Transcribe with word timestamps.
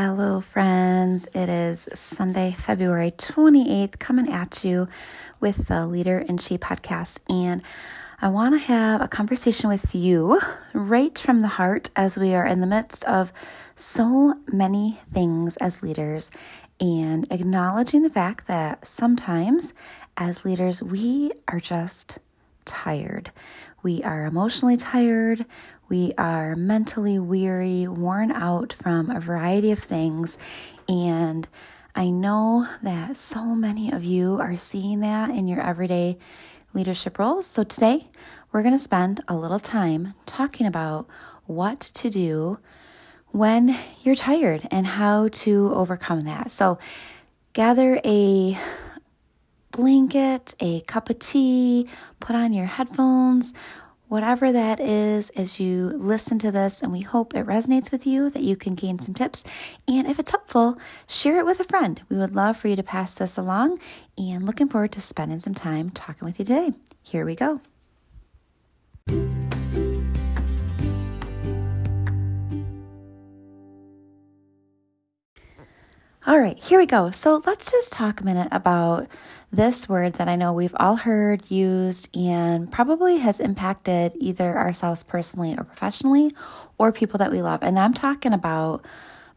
Hello, 0.00 0.40
friends. 0.40 1.26
It 1.34 1.48
is 1.48 1.88
Sunday, 1.92 2.54
February 2.56 3.10
28th, 3.10 3.98
coming 3.98 4.28
at 4.28 4.62
you 4.62 4.86
with 5.40 5.66
the 5.66 5.88
Leader 5.88 6.20
in 6.20 6.38
She 6.38 6.56
podcast. 6.56 7.18
And 7.28 7.62
I 8.22 8.28
want 8.28 8.54
to 8.54 8.64
have 8.64 9.00
a 9.00 9.08
conversation 9.08 9.68
with 9.68 9.96
you 9.96 10.38
right 10.72 11.18
from 11.18 11.42
the 11.42 11.48
heart 11.48 11.90
as 11.96 12.16
we 12.16 12.32
are 12.32 12.46
in 12.46 12.60
the 12.60 12.66
midst 12.68 13.04
of 13.06 13.32
so 13.74 14.34
many 14.46 15.00
things 15.12 15.56
as 15.56 15.82
leaders 15.82 16.30
and 16.78 17.26
acknowledging 17.32 18.02
the 18.02 18.08
fact 18.08 18.46
that 18.46 18.86
sometimes 18.86 19.74
as 20.16 20.44
leaders, 20.44 20.80
we 20.80 21.32
are 21.48 21.58
just 21.58 22.20
tired. 22.64 23.32
We 23.82 24.04
are 24.04 24.26
emotionally 24.26 24.76
tired. 24.76 25.44
We 25.88 26.12
are 26.18 26.54
mentally 26.54 27.18
weary, 27.18 27.88
worn 27.88 28.30
out 28.30 28.74
from 28.74 29.10
a 29.10 29.20
variety 29.20 29.70
of 29.70 29.78
things. 29.78 30.36
And 30.86 31.48
I 31.94 32.10
know 32.10 32.66
that 32.82 33.16
so 33.16 33.54
many 33.54 33.90
of 33.90 34.04
you 34.04 34.38
are 34.40 34.56
seeing 34.56 35.00
that 35.00 35.30
in 35.30 35.48
your 35.48 35.60
everyday 35.60 36.18
leadership 36.74 37.18
roles. 37.18 37.46
So 37.46 37.64
today, 37.64 38.06
we're 38.52 38.62
going 38.62 38.76
to 38.76 38.82
spend 38.82 39.22
a 39.28 39.36
little 39.36 39.58
time 39.58 40.14
talking 40.26 40.66
about 40.66 41.08
what 41.46 41.80
to 41.80 42.10
do 42.10 42.58
when 43.28 43.76
you're 44.02 44.14
tired 44.14 44.68
and 44.70 44.86
how 44.86 45.28
to 45.28 45.72
overcome 45.74 46.24
that. 46.24 46.52
So, 46.52 46.78
gather 47.54 48.00
a 48.04 48.58
blanket, 49.70 50.54
a 50.60 50.80
cup 50.82 51.08
of 51.10 51.18
tea, 51.18 51.88
put 52.20 52.36
on 52.36 52.52
your 52.52 52.66
headphones, 52.66 53.54
whatever 54.08 54.50
that 54.52 54.80
is 54.80 55.30
as 55.30 55.60
you 55.60 55.90
listen 55.94 56.38
to 56.40 56.50
this 56.50 56.82
and 56.82 56.90
we 56.90 57.00
hope 57.00 57.34
it 57.34 57.46
resonates 57.46 57.92
with 57.92 58.06
you 58.06 58.30
that 58.30 58.42
you 58.42 58.56
can 58.56 58.74
gain 58.74 58.98
some 58.98 59.14
tips. 59.14 59.44
And 59.86 60.06
if 60.06 60.18
it's 60.18 60.30
helpful 60.30 60.78
share 61.06 61.38
it 61.38 61.46
with 61.46 61.60
a 61.60 61.64
friend. 61.64 62.00
We 62.08 62.16
would 62.16 62.34
love 62.34 62.56
for 62.56 62.68
you 62.68 62.76
to 62.76 62.82
pass 62.82 63.14
this 63.14 63.36
along 63.36 63.78
and 64.16 64.44
looking 64.44 64.68
forward 64.68 64.92
to 64.92 65.00
spending 65.00 65.40
some 65.40 65.54
time 65.54 65.90
talking 65.90 66.26
with 66.26 66.38
you 66.38 66.44
today. 66.44 66.72
Here 67.02 67.24
we 67.24 67.34
go 67.34 67.60
all 76.28 76.38
right 76.38 76.62
here 76.62 76.78
we 76.78 76.84
go 76.84 77.10
so 77.10 77.40
let's 77.46 77.72
just 77.72 77.90
talk 77.90 78.20
a 78.20 78.24
minute 78.24 78.48
about 78.52 79.08
this 79.50 79.88
word 79.88 80.12
that 80.14 80.28
I 80.28 80.36
know 80.36 80.52
we've 80.52 80.76
all 80.78 80.96
heard 80.96 81.50
used 81.50 82.14
and 82.14 82.70
probably 82.70 83.16
has 83.16 83.40
impacted 83.40 84.12
either 84.20 84.58
ourselves 84.58 85.02
personally 85.02 85.54
or 85.56 85.64
professionally 85.64 86.30
or 86.76 86.92
people 86.92 87.16
that 87.18 87.30
we 87.30 87.40
love. 87.40 87.62
And 87.62 87.78
I'm 87.78 87.94
talking 87.94 88.34
about 88.34 88.84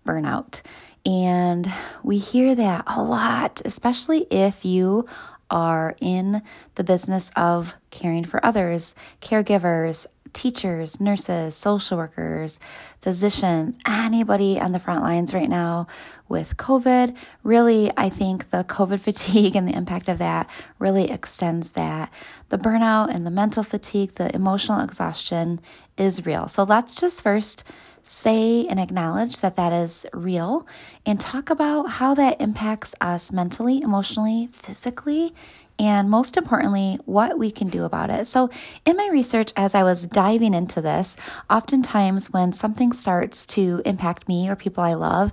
burnout. 0.06 0.62
And 1.06 1.72
we 2.04 2.18
hear 2.18 2.54
that 2.56 2.84
a 2.88 3.02
lot, 3.02 3.62
especially 3.64 4.28
if 4.30 4.66
you 4.66 5.08
are 5.52 5.96
in 6.02 6.42
the 6.76 6.84
business 6.84 7.30
of 7.36 7.76
caring 7.92 8.26
for 8.26 8.44
others, 8.44 8.96
caregivers, 9.22 10.08
teachers, 10.34 11.00
nurses, 11.00 11.56
social 11.56 11.98
workers, 11.98 12.60
physicians, 13.02 13.78
anybody 13.86 14.60
on 14.60 14.72
the 14.72 14.80
front 14.80 15.04
lines 15.04 15.34
right 15.34 15.50
now 15.50 15.88
with 16.30 16.58
COVID. 16.58 17.16
Really, 17.44 17.92
I 17.98 18.10
think 18.10 18.50
the 18.50 18.64
COVID 18.64 19.00
fatigue 19.02 19.56
and 19.56 19.68
the 19.68 19.76
impact 19.76 20.08
of 20.08 20.20
that 20.20 20.50
really 20.80 21.12
extends 21.12 21.72
that. 21.72 22.12
The 22.50 22.58
burnout 22.58 23.14
and 23.14 23.26
the 23.26 23.32
mental 23.32 23.64
fatigue, 23.64 24.16
the 24.16 24.34
emotional 24.34 24.82
exhaustion 24.82 25.60
is 25.98 26.26
real. 26.26 26.48
So 26.48 26.64
let's 26.64 26.96
just 26.96 27.22
first 27.22 27.64
say 28.04 28.68
and 28.68 28.80
acknowledge 28.80 29.40
that 29.40 29.56
that 29.56 29.74
is 29.74 30.06
real 30.14 30.66
and 31.06 31.20
talk 31.20 31.50
about 31.50 31.90
how 31.90 32.14
that 32.16 32.40
impacts 32.42 32.96
us 33.02 33.32
mentally, 33.32 33.82
emotionally, 33.82 34.50
physically, 34.54 35.34
and 35.80 36.12
most 36.12 36.38
importantly, 36.38 37.00
what 37.06 37.40
we 37.40 37.50
can 37.50 37.68
do 37.68 37.86
about 37.86 38.12
it. 38.12 38.28
So, 38.28 38.52
in 38.86 38.98
my 38.98 39.10
research, 39.12 39.52
as 39.56 39.74
I 39.74 39.82
was 39.82 40.06
diving 40.06 40.54
into 40.54 40.80
this, 40.80 41.18
oftentimes 41.50 42.32
when 42.32 42.54
something 42.54 42.94
starts 42.94 43.48
to 43.48 43.82
impact 43.84 44.28
me 44.28 44.48
or 44.48 44.56
people 44.56 44.84
I 44.84 44.94
love, 44.94 45.32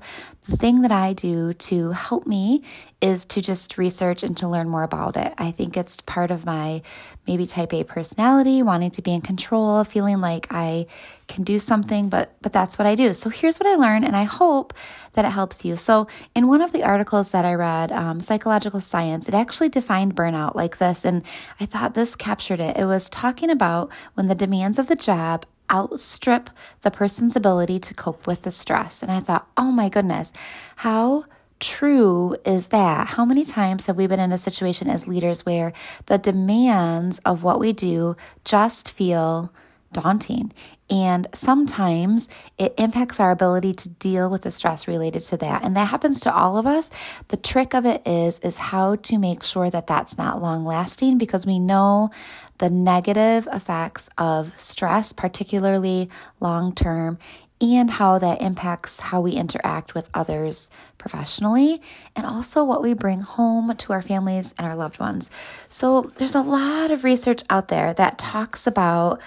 the 0.49 0.57
thing 0.57 0.81
that 0.81 0.93
I 0.93 1.13
do 1.13 1.53
to 1.53 1.91
help 1.91 2.27
me 2.27 2.63
is 3.03 3.27
to 3.27 3.43
just 3.43 3.77
research 3.77 4.23
and 4.23 4.35
to 4.39 4.49
learn 4.49 4.69
more 4.69 4.83
about 4.83 5.19
it. 5.19 5.35
I 5.37 5.51
think 5.51 5.77
it's 5.77 6.01
part 6.01 6.31
of 6.31 6.47
my 6.47 6.81
maybe 7.27 7.47
type 7.47 7.75
A 7.75 7.85
personality, 7.85 8.63
wanting 8.63 8.91
to 8.93 9.03
be 9.03 9.13
in 9.13 9.21
control, 9.21 9.85
feeling 9.85 10.23
like 10.23 10.47
I 10.51 10.87
can 11.29 11.45
do 11.45 11.59
something, 11.59 12.09
but 12.09 12.35
but 12.41 12.55
that's 12.55 12.79
what 12.79 12.87
I 12.87 12.95
do. 12.95 13.13
So 13.13 13.29
here's 13.29 13.61
what 13.61 13.67
I 13.67 13.75
learned, 13.75 14.07
and 14.07 14.17
I 14.17 14.25
hope 14.25 14.73
that 15.13 15.27
it 15.27 15.31
helps 15.31 15.67
you. 15.67 15.77
So 15.77 16.07
in 16.35 16.49
one 16.49 16.63
of 16.63 16.73
the 16.73 16.83
articles 16.83 17.31
that 17.33 17.45
I 17.45 17.53
read, 17.53 17.93
um, 17.93 18.21
Psychological 18.23 18.81
Science, 18.81 19.29
it 19.29 19.35
actually 19.35 19.69
defined 19.69 20.17
burnout 20.17 20.55
like 20.55 20.79
this, 20.79 21.05
and 21.05 21.23
I 21.61 21.67
thought 21.67 21.93
this 21.93 22.17
captured 22.17 22.61
it. 22.61 22.79
It 22.79 22.87
was 22.87 23.11
talking 23.11 23.51
about 23.51 23.91
when 24.15 24.29
the 24.29 24.35
demands 24.35 24.79
of 24.79 24.87
the 24.87 24.97
job 24.97 25.45
outstrip 25.71 26.51
the 26.83 26.91
person's 26.91 27.37
ability 27.37 27.79
to 27.81 27.95
cope 27.95 28.27
with 28.27 28.43
the 28.43 28.51
stress. 28.51 29.03
And 29.03 29.11
I 29.11 29.21
thought, 29.21 29.49
oh 29.57 29.71
my 29.71 29.89
goodness, 29.89 30.33
how 30.77 31.25
true 31.61 32.37
is 32.45 32.69
that? 32.69 33.09
How 33.09 33.25
many 33.25 33.45
times 33.45 33.87
have 33.87 33.97
we 33.97 34.07
been 34.07 34.21
in 34.21 34.33
a 34.33 34.39
situation 34.39 34.89
as 34.89 35.09
leaders 35.09 35.45
where 35.45 35.73
the 36.07 36.19
demands 36.19 37.19
of 37.25 37.43
what 37.43 37.61
we 37.61 37.73
do 37.73 38.17
just 38.45 38.91
feel 38.91 39.53
daunting? 39.93 40.53
And 40.91 41.27
sometimes 41.35 42.29
it 42.57 42.75
impacts 42.79 43.21
our 43.21 43.31
ability 43.31 43.75
to 43.75 43.89
deal 43.91 44.31
with 44.31 44.43
the 44.43 44.51
stress 44.51 44.89
related 44.89 45.21
to 45.25 45.37
that. 45.39 45.63
And 45.63 45.77
that 45.77 45.89
happens 45.89 46.21
to 46.21 46.35
all 46.35 46.57
of 46.57 46.67
us. 46.67 46.91
The 47.29 47.37
trick 47.37 47.75
of 47.75 47.85
it 47.85 48.07
is, 48.07 48.39
is 48.41 48.57
how 48.57 48.97
to 48.97 49.19
make 49.19 49.45
sure 49.45 49.69
that 49.69 49.87
that's 49.87 50.17
not 50.17 50.41
long 50.41 50.65
lasting 50.65 51.19
because 51.19 51.45
we 51.45 51.59
know 51.59 52.11
the 52.57 52.71
negative 52.71 53.47
effects 53.53 54.09
of 54.19 54.53
stress, 54.57 55.13
particularly 55.13 56.09
long 56.41 56.75
term, 56.75 57.19
and 57.61 57.91
how 57.91 58.19
that 58.19 58.41
impacts 58.41 59.01
how 59.01 59.21
we 59.21 59.33
interact 59.33 59.95
with 59.95 60.09
others 60.15 60.71
professionally 60.97 61.83
and 62.15 62.25
also 62.25 62.63
what 62.63 62.83
we 62.83 62.95
bring 62.95 63.21
home 63.21 63.75
to 63.77 63.93
our 63.93 64.03
families 64.03 64.55
and 64.59 64.67
our 64.67 64.77
loved 64.77 65.01
ones. 65.01 65.29
So, 65.69 66.13
there's 66.17 66.37
a 66.37 66.41
lot 66.41 66.91
of 66.91 67.05
research 67.05 67.43
out 67.51 67.69
there 67.69 67.93
that 67.95 68.19
talks 68.19 68.67
about 68.67 69.21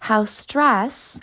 how 0.00 0.24
stress 0.24 1.20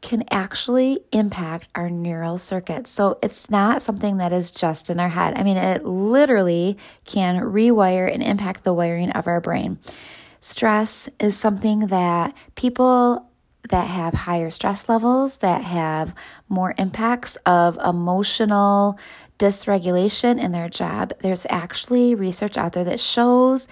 can 0.00 0.24
actually 0.30 1.00
impact 1.12 1.68
our 1.74 1.88
neural 1.88 2.36
circuits. 2.36 2.90
So 2.90 3.18
it's 3.22 3.48
not 3.48 3.82
something 3.82 4.16
that 4.16 4.32
is 4.32 4.50
just 4.50 4.90
in 4.90 4.98
our 4.98 5.08
head. 5.08 5.34
I 5.36 5.44
mean, 5.44 5.56
it 5.56 5.84
literally 5.84 6.76
can 7.04 7.40
rewire 7.40 8.12
and 8.12 8.22
impact 8.22 8.64
the 8.64 8.74
wiring 8.74 9.10
of 9.10 9.28
our 9.28 9.40
brain. 9.40 9.78
Stress 10.40 11.08
is 11.20 11.36
something 11.36 11.86
that 11.86 12.34
people 12.56 13.28
that 13.70 13.86
have 13.86 14.12
higher 14.12 14.50
stress 14.50 14.88
levels, 14.88 15.36
that 15.36 15.62
have 15.62 16.12
more 16.48 16.74
impacts 16.78 17.36
of 17.46 17.78
emotional 17.78 18.98
dysregulation 19.42 20.40
in 20.40 20.52
their 20.52 20.68
job, 20.68 21.12
there's 21.20 21.46
actually 21.50 22.14
research 22.14 22.56
out 22.56 22.72
there 22.72 22.84
that 22.84 23.00
shows 23.00 23.66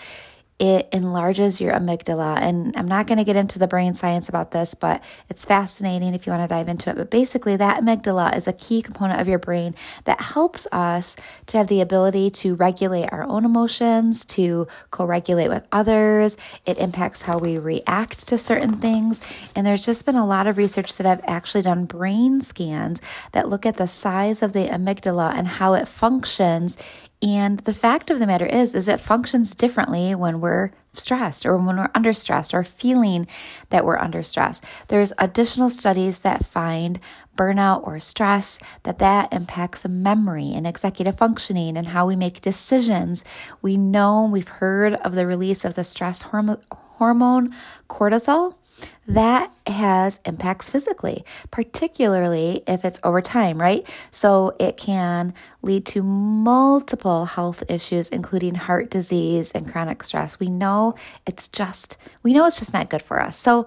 it 0.61 0.91
enlarges 0.93 1.59
your 1.59 1.73
amygdala. 1.73 2.39
And 2.39 2.77
I'm 2.77 2.87
not 2.87 3.07
going 3.07 3.17
to 3.17 3.25
get 3.25 3.35
into 3.35 3.59
the 3.59 3.67
brain 3.67 3.95
science 3.95 4.29
about 4.29 4.51
this, 4.51 4.75
but 4.75 5.03
it's 5.31 5.47
fascinating 5.47 6.13
if 6.13 6.27
you 6.27 6.33
want 6.33 6.45
to 6.45 6.55
dive 6.55 6.69
into 6.69 6.91
it. 6.91 6.97
But 6.97 7.11
basically, 7.11 7.57
that 7.57 7.83
amygdala 7.83 8.37
is 8.37 8.47
a 8.47 8.53
key 8.53 8.83
component 8.83 9.23
of 9.23 9.27
your 9.27 9.39
brain 9.39 9.75
that 10.05 10.21
helps 10.21 10.67
us 10.71 11.17
to 11.47 11.57
have 11.57 11.69
the 11.69 11.81
ability 11.81 12.29
to 12.31 12.55
regulate 12.57 13.09
our 13.11 13.25
own 13.25 13.47
emotions, 13.47 14.27
to 14.27 14.69
co 14.91 15.07
regulate 15.07 15.49
with 15.49 15.67
others. 15.73 16.37
It 16.67 16.77
impacts 16.77 17.23
how 17.23 17.39
we 17.39 17.57
react 17.57 18.29
to 18.29 18.37
certain 18.37 18.75
things. 18.75 19.23
And 19.57 19.67
there's 19.67 19.85
just 19.85 20.05
been 20.05 20.15
a 20.15 20.27
lot 20.27 20.47
of 20.47 20.59
research 20.59 20.97
that 20.97 21.07
I've 21.07 21.25
actually 21.25 21.63
done 21.63 21.87
brain 21.87 22.43
scans 22.43 23.01
that 23.33 23.49
look 23.49 23.65
at 23.65 23.79
the 23.79 23.89
size 23.89 24.43
of 24.43 24.53
the 24.53 24.69
amygdala 24.69 25.35
and 25.35 25.49
how 25.49 25.73
it 25.73 25.89
functions 25.89 26.77
and 27.23 27.59
the 27.61 27.75
fact 27.75 28.11
of 28.11 28.19
the 28.19 28.27
matter 28.27 28.47
is, 28.47 28.75
is 28.75 28.89
it 28.89 28.99
functions 28.99 29.55
differently 29.55 30.15
when 30.15 30.41
we're 30.41 30.71
stressed 30.95 31.47
or 31.47 31.57
when 31.57 31.77
we're 31.77 31.91
under 31.95 32.13
stress 32.13 32.53
or 32.55 32.65
feeling 32.65 33.27
that 33.69 33.85
we're 33.85 33.99
under 33.99 34.23
stress. 34.23 34.61
There's 34.89 35.13
additional 35.19 35.71
studies 35.71 36.21
that 36.21 36.47
find 36.47 36.99
burnout 37.37 37.87
or 37.87 38.01
stress 38.01 38.59
that 38.83 38.99
that 38.99 39.33
impacts 39.33 39.87
memory 39.87 40.53
and 40.53 40.67
executive 40.67 41.17
functioning 41.17 41.77
and 41.77 41.87
how 41.87 42.07
we 42.07 42.17
make 42.17 42.41
decisions. 42.41 43.25
We 43.63 43.77
know 43.77 44.29
we've 44.31 44.49
heard 44.49 44.95
of 44.95 45.15
the 45.15 45.27
release 45.27 45.65
of 45.65 45.75
the 45.75 45.85
stress 45.85 46.23
hormone 46.23 47.55
cortisol 47.89 48.55
that 49.15 49.53
has 49.67 50.21
impacts 50.25 50.71
physically, 50.71 51.25
particularly 51.51 52.63
if 52.67 52.85
it's 52.85 53.01
over 53.03 53.21
time, 53.21 53.61
right? 53.61 53.87
So 54.11 54.55
it 54.59 54.77
can 54.77 55.35
lead 55.63 55.87
to 55.87 56.03
multiple 56.03 57.27
health 57.27 57.63
issues, 57.69 58.09
including 58.09 58.55
heart 58.55 58.91
disease 58.91 59.53
and 59.53 59.71
chronic 59.71 60.03
stress. 60.05 60.39
We 60.39 60.49
know 60.49 60.95
it's 61.27 61.49
just, 61.49 61.97
we 62.23 62.33
know 62.33 62.47
it's 62.47 62.59
just 62.59 62.73
not 62.73 62.91
good 62.91 63.03
for 63.03 63.21
us. 63.21 63.37
So, 63.37 63.67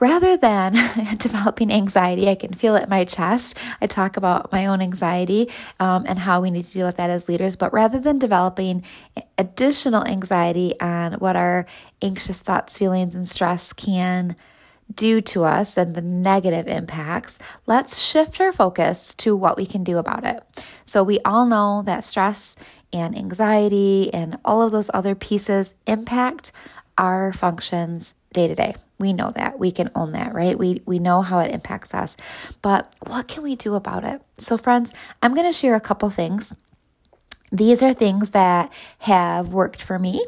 rather 0.00 0.36
than 0.36 0.74
developing 1.16 1.72
anxiety, 1.72 2.28
I 2.28 2.34
can 2.34 2.54
feel 2.54 2.76
it 2.76 2.84
in 2.84 2.88
my 2.88 3.04
chest. 3.04 3.56
I 3.80 3.86
talk 3.86 4.16
about 4.16 4.52
my 4.52 4.66
own 4.66 4.80
anxiety 4.80 5.50
um, 5.80 6.04
and 6.06 6.18
how 6.18 6.40
we 6.40 6.50
need 6.50 6.64
to 6.64 6.72
deal 6.72 6.86
with 6.86 6.96
that 6.96 7.10
as 7.10 7.28
leaders. 7.28 7.56
But 7.56 7.72
rather 7.72 7.98
than 7.98 8.18
developing 8.18 8.84
additional 9.36 10.04
anxiety 10.04 10.78
on 10.80 11.14
what 11.14 11.36
our 11.36 11.66
anxious 12.00 12.40
thoughts, 12.40 12.78
feelings, 12.78 13.14
and 13.14 13.28
stress 13.28 13.72
can 13.72 14.36
do 14.94 15.20
to 15.20 15.44
us 15.44 15.76
and 15.76 15.94
the 15.94 16.02
negative 16.02 16.66
impacts, 16.66 17.38
let's 17.66 17.98
shift 17.98 18.40
our 18.40 18.52
focus 18.52 19.14
to 19.14 19.36
what 19.36 19.56
we 19.56 19.66
can 19.66 19.84
do 19.84 19.98
about 19.98 20.24
it. 20.24 20.42
So, 20.84 21.02
we 21.02 21.20
all 21.20 21.46
know 21.46 21.82
that 21.86 22.04
stress 22.04 22.56
and 22.92 23.16
anxiety 23.16 24.12
and 24.12 24.38
all 24.44 24.62
of 24.62 24.72
those 24.72 24.90
other 24.94 25.14
pieces 25.14 25.74
impact 25.86 26.52
our 26.96 27.32
functions 27.32 28.16
day 28.32 28.48
to 28.48 28.54
day. 28.54 28.74
We 28.98 29.12
know 29.12 29.30
that. 29.36 29.58
We 29.58 29.70
can 29.70 29.90
own 29.94 30.12
that, 30.12 30.34
right? 30.34 30.58
We 30.58 30.82
we 30.84 30.98
know 30.98 31.22
how 31.22 31.38
it 31.38 31.52
impacts 31.52 31.94
us. 31.94 32.16
But 32.62 32.92
what 33.06 33.28
can 33.28 33.44
we 33.44 33.54
do 33.54 33.74
about 33.74 34.04
it? 34.04 34.20
So 34.38 34.58
friends, 34.58 34.92
I'm 35.22 35.34
going 35.34 35.46
to 35.46 35.52
share 35.52 35.76
a 35.76 35.80
couple 35.80 36.10
things 36.10 36.52
these 37.50 37.82
are 37.82 37.94
things 37.94 38.30
that 38.30 38.72
have 38.98 39.48
worked 39.52 39.82
for 39.82 39.98
me. 39.98 40.24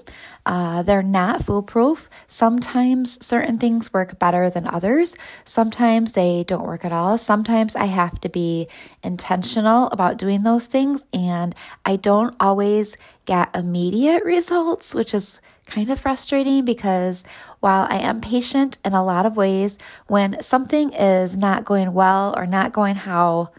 Uh, 0.47 0.83
they're 0.83 1.03
not 1.03 1.45
foolproof. 1.45 2.09
Sometimes 2.27 3.25
certain 3.25 3.59
things 3.59 3.93
work 3.93 4.19
better 4.19 4.49
than 4.49 4.67
others. 4.67 5.17
Sometimes 5.45 6.13
they 6.13 6.45
don't 6.45 6.67
work 6.67 6.85
at 6.85 6.93
all. 6.93 7.19
Sometimes 7.19 7.77
I 7.77 7.85
have 7.85 8.21
to 8.21 8.29
be 8.29 8.69
intentional 9.03 9.89
about 9.89 10.19
doing 10.19 10.43
those 10.43 10.67
things, 10.67 11.05
and 11.13 11.55
I 11.85 11.97
don't 11.97 12.35
always 12.41 12.97
get 13.27 13.55
immediate 13.55 14.25
results, 14.25 14.95
which 14.95 15.15
is 15.15 15.41
kind 15.67 15.89
of 15.91 16.01
frustrating 16.01 16.65
because 16.65 17.25
while 17.61 17.87
I 17.89 17.99
am 17.99 18.21
patient 18.21 18.79
in 18.85 18.93
a 18.93 19.05
lot 19.05 19.27
of 19.27 19.37
ways, 19.37 19.79
when 20.09 20.43
something 20.43 20.93
is 20.93 21.37
not 21.37 21.65
going 21.65 21.93
well 21.93 22.35
or 22.37 22.47
not 22.47 22.73
going 22.73 22.97
how 22.97 23.51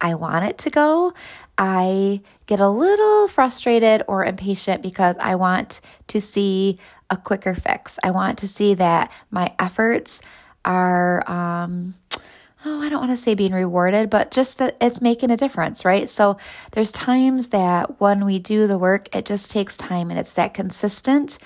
I 0.00 0.14
want 0.14 0.46
it 0.46 0.58
to 0.58 0.70
go, 0.70 1.12
I 1.58 2.22
get 2.50 2.58
a 2.58 2.68
little 2.68 3.28
frustrated 3.28 4.02
or 4.08 4.24
impatient 4.24 4.82
because 4.82 5.14
I 5.20 5.36
want 5.36 5.80
to 6.08 6.20
see 6.20 6.80
a 7.08 7.16
quicker 7.16 7.54
fix. 7.54 7.96
I 8.02 8.10
want 8.10 8.40
to 8.40 8.48
see 8.48 8.74
that 8.74 9.12
my 9.30 9.54
efforts 9.60 10.20
are, 10.64 11.22
um, 11.30 11.94
oh, 12.64 12.82
I 12.82 12.88
don't 12.88 12.98
want 12.98 13.12
to 13.12 13.16
say 13.16 13.36
being 13.36 13.52
rewarded, 13.52 14.10
but 14.10 14.32
just 14.32 14.58
that 14.58 14.76
it's 14.80 15.00
making 15.00 15.30
a 15.30 15.36
difference, 15.36 15.84
right? 15.84 16.08
So 16.08 16.38
there's 16.72 16.90
times 16.90 17.50
that 17.50 18.00
when 18.00 18.24
we 18.24 18.40
do 18.40 18.66
the 18.66 18.78
work, 18.78 19.14
it 19.14 19.26
just 19.26 19.52
takes 19.52 19.76
time 19.76 20.10
and 20.10 20.18
it's 20.18 20.34
that 20.34 20.52
consistent 20.52 21.38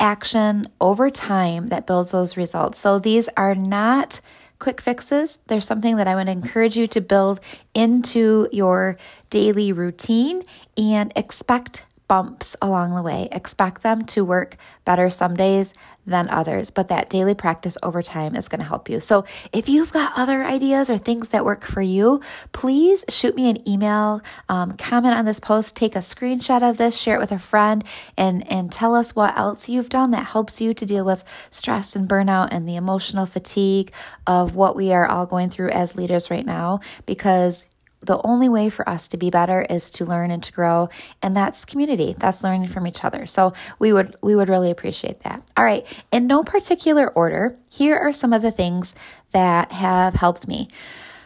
action 0.00 0.66
over 0.80 1.08
time 1.08 1.68
that 1.68 1.86
builds 1.86 2.10
those 2.10 2.36
results. 2.36 2.80
So 2.80 2.98
these 2.98 3.28
are 3.36 3.54
not 3.54 4.20
quick 4.58 4.80
fixes. 4.80 5.38
There's 5.46 5.66
something 5.66 5.96
that 5.96 6.08
I 6.08 6.14
would 6.14 6.28
encourage 6.28 6.76
you 6.76 6.86
to 6.88 7.00
build 7.00 7.38
into 7.74 8.48
your 8.50 8.96
daily 9.34 9.72
routine 9.72 10.44
and 10.76 11.12
expect 11.16 11.82
bumps 12.06 12.54
along 12.62 12.94
the 12.94 13.02
way. 13.02 13.28
Expect 13.32 13.82
them 13.82 14.04
to 14.04 14.24
work 14.24 14.56
better 14.84 15.10
some 15.10 15.34
days 15.34 15.72
than 16.06 16.28
others, 16.28 16.70
but 16.70 16.86
that 16.86 17.10
daily 17.10 17.34
practice 17.34 17.76
over 17.82 18.00
time 18.00 18.36
is 18.36 18.46
going 18.46 18.60
to 18.60 18.64
help 18.64 18.88
you. 18.88 19.00
So, 19.00 19.24
if 19.52 19.68
you've 19.68 19.90
got 19.90 20.12
other 20.14 20.44
ideas 20.44 20.88
or 20.88 20.98
things 20.98 21.30
that 21.30 21.44
work 21.44 21.64
for 21.64 21.82
you, 21.82 22.20
please 22.52 23.04
shoot 23.08 23.34
me 23.34 23.50
an 23.50 23.68
email, 23.68 24.22
um, 24.48 24.76
comment 24.76 25.16
on 25.16 25.24
this 25.24 25.40
post, 25.40 25.74
take 25.74 25.96
a 25.96 26.00
screenshot 26.00 26.62
of 26.62 26.76
this, 26.76 26.96
share 26.96 27.16
it 27.16 27.20
with 27.20 27.32
a 27.32 27.38
friend, 27.40 27.82
and 28.16 28.48
and 28.48 28.70
tell 28.70 28.94
us 28.94 29.16
what 29.16 29.36
else 29.36 29.68
you've 29.68 29.88
done 29.88 30.12
that 30.12 30.26
helps 30.26 30.60
you 30.60 30.74
to 30.74 30.86
deal 30.86 31.04
with 31.04 31.24
stress 31.50 31.96
and 31.96 32.08
burnout 32.08 32.50
and 32.52 32.68
the 32.68 32.76
emotional 32.76 33.26
fatigue 33.26 33.90
of 34.28 34.54
what 34.54 34.76
we 34.76 34.92
are 34.92 35.08
all 35.08 35.26
going 35.26 35.50
through 35.50 35.70
as 35.70 35.96
leaders 35.96 36.30
right 36.30 36.46
now. 36.46 36.78
Because 37.04 37.66
the 38.04 38.20
only 38.24 38.48
way 38.48 38.68
for 38.68 38.88
us 38.88 39.08
to 39.08 39.16
be 39.16 39.30
better 39.30 39.62
is 39.68 39.90
to 39.92 40.04
learn 40.04 40.30
and 40.30 40.42
to 40.42 40.52
grow 40.52 40.88
and 41.22 41.36
that's 41.36 41.64
community. 41.64 42.14
That's 42.18 42.42
learning 42.42 42.68
from 42.68 42.86
each 42.86 43.04
other. 43.04 43.26
So 43.26 43.52
we 43.78 43.92
would 43.92 44.16
we 44.20 44.34
would 44.34 44.48
really 44.48 44.70
appreciate 44.70 45.20
that. 45.20 45.42
All 45.56 45.64
right. 45.64 45.86
In 46.12 46.26
no 46.26 46.44
particular 46.44 47.10
order 47.10 47.56
here 47.68 47.96
are 47.98 48.12
some 48.12 48.32
of 48.32 48.42
the 48.42 48.50
things 48.50 48.94
that 49.32 49.72
have 49.72 50.14
helped 50.14 50.46
me. 50.46 50.68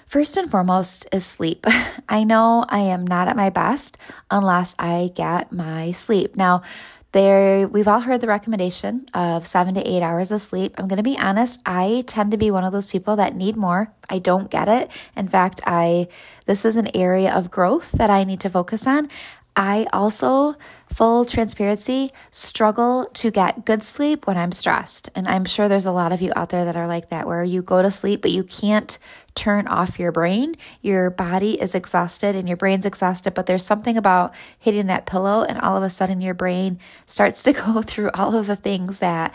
First 0.07 0.39
and 0.39 0.51
foremost 0.51 1.07
is 1.13 1.27
sleep. 1.27 1.67
I 2.09 2.25
know 2.25 2.65
i 2.69 2.81
am 2.81 3.07
not 3.07 3.29
at 3.29 3.37
my 3.37 3.51
best 3.51 3.99
unless 4.31 4.75
i 4.79 5.11
get 5.15 5.53
my 5.53 5.93
sleep. 5.93 6.37
Now 6.37 6.63
there, 7.13 7.67
we've 7.67 7.89
all 7.89 8.01
heard 8.01 8.21
the 8.21 8.27
recommendation 8.27 9.07
of 9.15 9.47
seven 9.47 9.75
to 9.75 9.89
eight 9.89 10.03
hours 10.03 10.31
of 10.31 10.41
sleep. 10.41 10.75
I'm 10.77 10.89
going 10.89 10.99
to 10.99 11.03
be 11.03 11.19
honest, 11.19 11.61
I 11.65 12.05
tend 12.07 12.33
to 12.33 12.37
be 12.37 12.51
one 12.51 12.65
of 12.65 12.73
those 12.73 12.87
people 12.87 13.17
that 13.17 13.35
need 13.35 13.57
more. 13.57 13.93
I 14.11 14.19
don't 14.19 14.51
get 14.51 14.69
it. 14.69 14.91
In 15.17 15.29
fact, 15.29 15.61
I 15.67 16.09
this 16.45 16.65
is 16.65 16.77
an 16.77 16.95
area 16.95 17.33
of 17.33 17.51
growth 17.51 17.93
that 17.93 18.11
I 18.11 18.25
need 18.25 18.41
to 18.41 18.51
focus 18.51 18.87
on. 18.87 19.09
I 19.57 19.87
also, 19.93 20.55
full 20.99 21.25
transparency, 21.25 22.11
struggle 22.33 23.09
to 23.15 23.31
get 23.31 23.65
good 23.65 23.85
sleep 23.85 24.27
when 24.27 24.37
I'm 24.37 24.51
stressed. 24.51 25.09
And 25.15 25.29
I'm 25.29 25.45
sure 25.45 25.69
there's 25.69 25.87
a 25.87 25.93
lot 25.93 26.11
of 26.11 26.21
you 26.21 26.33
out 26.35 26.49
there 26.49 26.65
that 26.65 26.75
are 26.75 26.89
like 26.89 27.11
that, 27.11 27.29
where 27.29 27.45
you 27.45 27.63
go 27.63 27.83
to 27.83 27.91
sleep, 27.93 28.21
but 28.21 28.33
you 28.33 28.43
can't 28.43 28.99
turn 29.37 29.69
off 29.69 30.01
your 30.01 30.11
brain. 30.11 30.57
Your 30.83 31.11
body 31.11 31.53
is 31.53 31.77
exhausted 31.77 32.35
and 32.35 32.49
your 32.49 32.57
brain's 32.57 32.85
exhausted, 32.85 33.33
but 33.33 33.47
there's 33.47 33.65
something 33.65 33.97
about 33.97 34.35
hitting 34.59 34.87
that 34.89 35.07
pillow, 35.07 35.45
and 35.45 35.61
all 35.61 35.77
of 35.77 35.85
a 35.85 35.91
sudden 35.91 36.21
your 36.21 36.35
brain 36.35 36.81
starts 37.07 37.45
to 37.45 37.53
go 37.65 37.81
through 37.81 38.11
all 38.15 38.35
of 38.35 38.49
the 38.49 38.57
things 38.57 38.99
that 38.99 39.33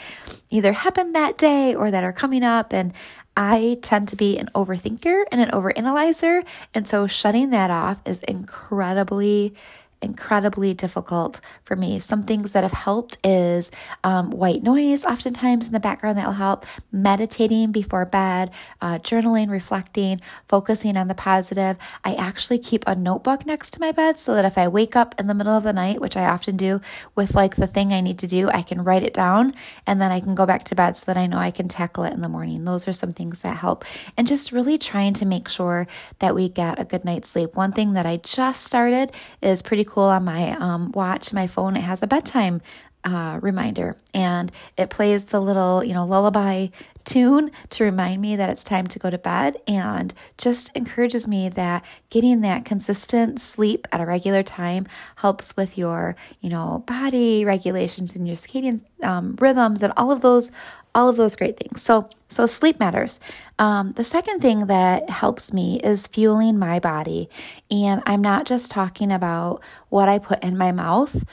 either 0.50 0.74
happened 0.74 1.15
that 1.15 1.38
day 1.38 1.74
or 1.74 1.89
that 1.89 2.04
are 2.04 2.12
coming 2.12 2.44
up. 2.44 2.74
And 2.74 2.92
I 3.38 3.80
tend 3.81 4.10
to 4.10 4.18
be 4.18 4.38
an 4.38 4.50
overthinker 4.54 5.24
and 5.31 5.39
an 5.39 5.51
overanalyzer. 5.51 6.44
And 6.74 6.89
so 6.89 7.07
shutting 7.07 7.51
that 7.51 7.71
off 7.71 8.01
is 8.06 8.19
incredibly 8.19 9.56
incredibly 10.03 10.73
difficult 10.73 11.39
for 11.63 11.75
me. 11.75 12.00
Some 12.00 12.23
things 12.23 12.51
that 12.51 12.63
have 12.63 12.71
helped 12.71 13.17
is 13.23 13.71
um, 14.03 14.31
white 14.31 14.63
noise, 14.63 15.05
oftentimes 15.05 15.67
in 15.67 15.73
the 15.73 15.79
background, 15.79 16.17
that 16.17 16.25
will 16.25 16.33
help. 16.33 16.65
Meditating 16.91 17.71
before 17.71 18.05
bed, 18.05 18.51
uh, 18.81 19.00
journaling, 19.00 19.50
reflecting, 19.50 20.19
focusing 20.47 20.97
on 20.97 21.07
the 21.07 21.15
positive. 21.15 21.77
I 22.03 22.15
actually 22.15 22.59
keep 22.59 22.83
a 22.85 22.95
notebook 22.95 23.45
next 23.45 23.71
to 23.71 23.79
my 23.79 23.91
bed 23.91 24.19
so 24.19 24.35
that 24.35 24.45
if 24.45 24.57
I 24.57 24.67
wake 24.67 24.95
up 24.95 25.15
in 25.19 25.27
the 25.27 25.33
middle 25.33 25.55
of 25.55 25.63
the 25.63 25.73
night, 25.73 26.01
which 26.01 26.17
I 26.17 26.25
often 26.25 26.57
do, 26.57 26.81
with 27.15 27.35
like 27.35 27.55
the 27.55 27.67
thing 27.67 27.94
I 27.94 28.01
need 28.01 28.19
to 28.19 28.27
do, 28.27 28.50
I 28.50 28.61
can 28.61 28.83
write 28.83 29.03
it 29.03 29.13
down 29.13 29.53
and 29.88 30.01
then 30.01 30.11
I 30.11 30.19
can 30.19 30.35
go 30.35 30.45
back 30.45 30.65
to 30.65 30.75
bed 30.75 30.97
so 30.97 31.05
that 31.05 31.17
I 31.17 31.27
know 31.27 31.38
I 31.38 31.51
can 31.51 31.67
tackle 31.67 32.03
it 32.03 32.13
in 32.13 32.21
the 32.21 32.29
morning. 32.29 32.65
Those 32.65 32.88
are 32.88 32.93
some 32.93 33.12
things 33.12 33.39
that 33.39 33.57
help. 33.57 33.86
And 34.17 34.27
just 34.27 34.51
really 34.51 34.77
trying 34.77 35.13
to 35.13 35.25
make 35.25 35.48
sure 35.48 35.88
that 36.19 36.36
we 36.36 36.50
get 36.50 36.79
a 36.79 36.86
good 36.86 37.05
night's 37.05 37.29
sleep. 37.29 37.55
One 37.55 37.72
thing 37.72 37.93
that 37.93 38.05
I 38.05 38.17
just 38.17 38.63
started 38.63 39.12
is 39.41 39.62
pretty 39.62 39.83
cool 39.83 39.92
on 40.01 40.25
my 40.25 40.51
um, 40.57 40.91
watch, 40.91 41.31
my 41.31 41.47
phone. 41.47 41.77
It 41.77 41.81
has 41.81 42.01
a 42.01 42.07
bedtime 42.07 42.62
uh, 43.03 43.39
reminder 43.41 43.98
and 44.13 44.51
it 44.77 44.89
plays 44.89 45.25
the 45.25 45.41
little, 45.41 45.83
you 45.83 45.93
know, 45.93 46.05
lullaby 46.05 46.67
tune 47.05 47.51
to 47.69 47.83
remind 47.83 48.22
me 48.22 48.36
that 48.36 48.50
it's 48.50 48.63
time 48.63 48.88
to 48.88 49.00
go 49.00 49.10
to 49.10 49.17
bed 49.17 49.57
and 49.67 50.13
just 50.38 50.72
encourages 50.75 51.27
me 51.27 51.50
that 51.50 51.83
getting 52.10 52.41
that 52.41 52.65
consistent 52.65 53.39
sleep 53.39 53.88
at 53.91 54.00
a 54.00 54.05
regular 54.05 54.43
time 54.43 54.88
helps 55.17 55.55
with 55.57 55.77
your, 55.77 56.15
you 56.41 56.50
know, 56.50 56.83
body 56.88 57.43
regulations 57.43 58.15
and 58.15 58.27
your 58.27 58.38
circadian 58.38 58.81
um, 59.03 59.36
rhythms 59.39 59.83
and 59.83 59.91
all 59.98 60.12
of 60.12 60.22
those 60.22 60.51
all 60.95 61.10
of 61.10 61.15
those 61.15 61.36
great 61.36 61.57
things. 61.57 61.81
So, 61.81 62.07
so 62.29 62.45
sleep 62.45 62.79
matters. 62.79 63.19
Um, 63.57 63.93
the 63.93 64.03
second 64.03 64.41
thing 64.41 64.67
that 64.67 65.10
helps 65.10 65.51
me 65.51 65.79
is 65.83 66.05
fueling 66.05 66.60
my 66.60 66.79
body, 66.79 67.29
and 67.72 68.03
I'm 68.05 68.22
not 68.22 68.45
just 68.45 68.69
talking 68.69 69.12
about 69.12 69.62
what 69.89 70.07
I 70.07 70.19
put 70.19 70.43
in 70.43 70.57
my 70.57 70.72
mouth, 70.72 71.24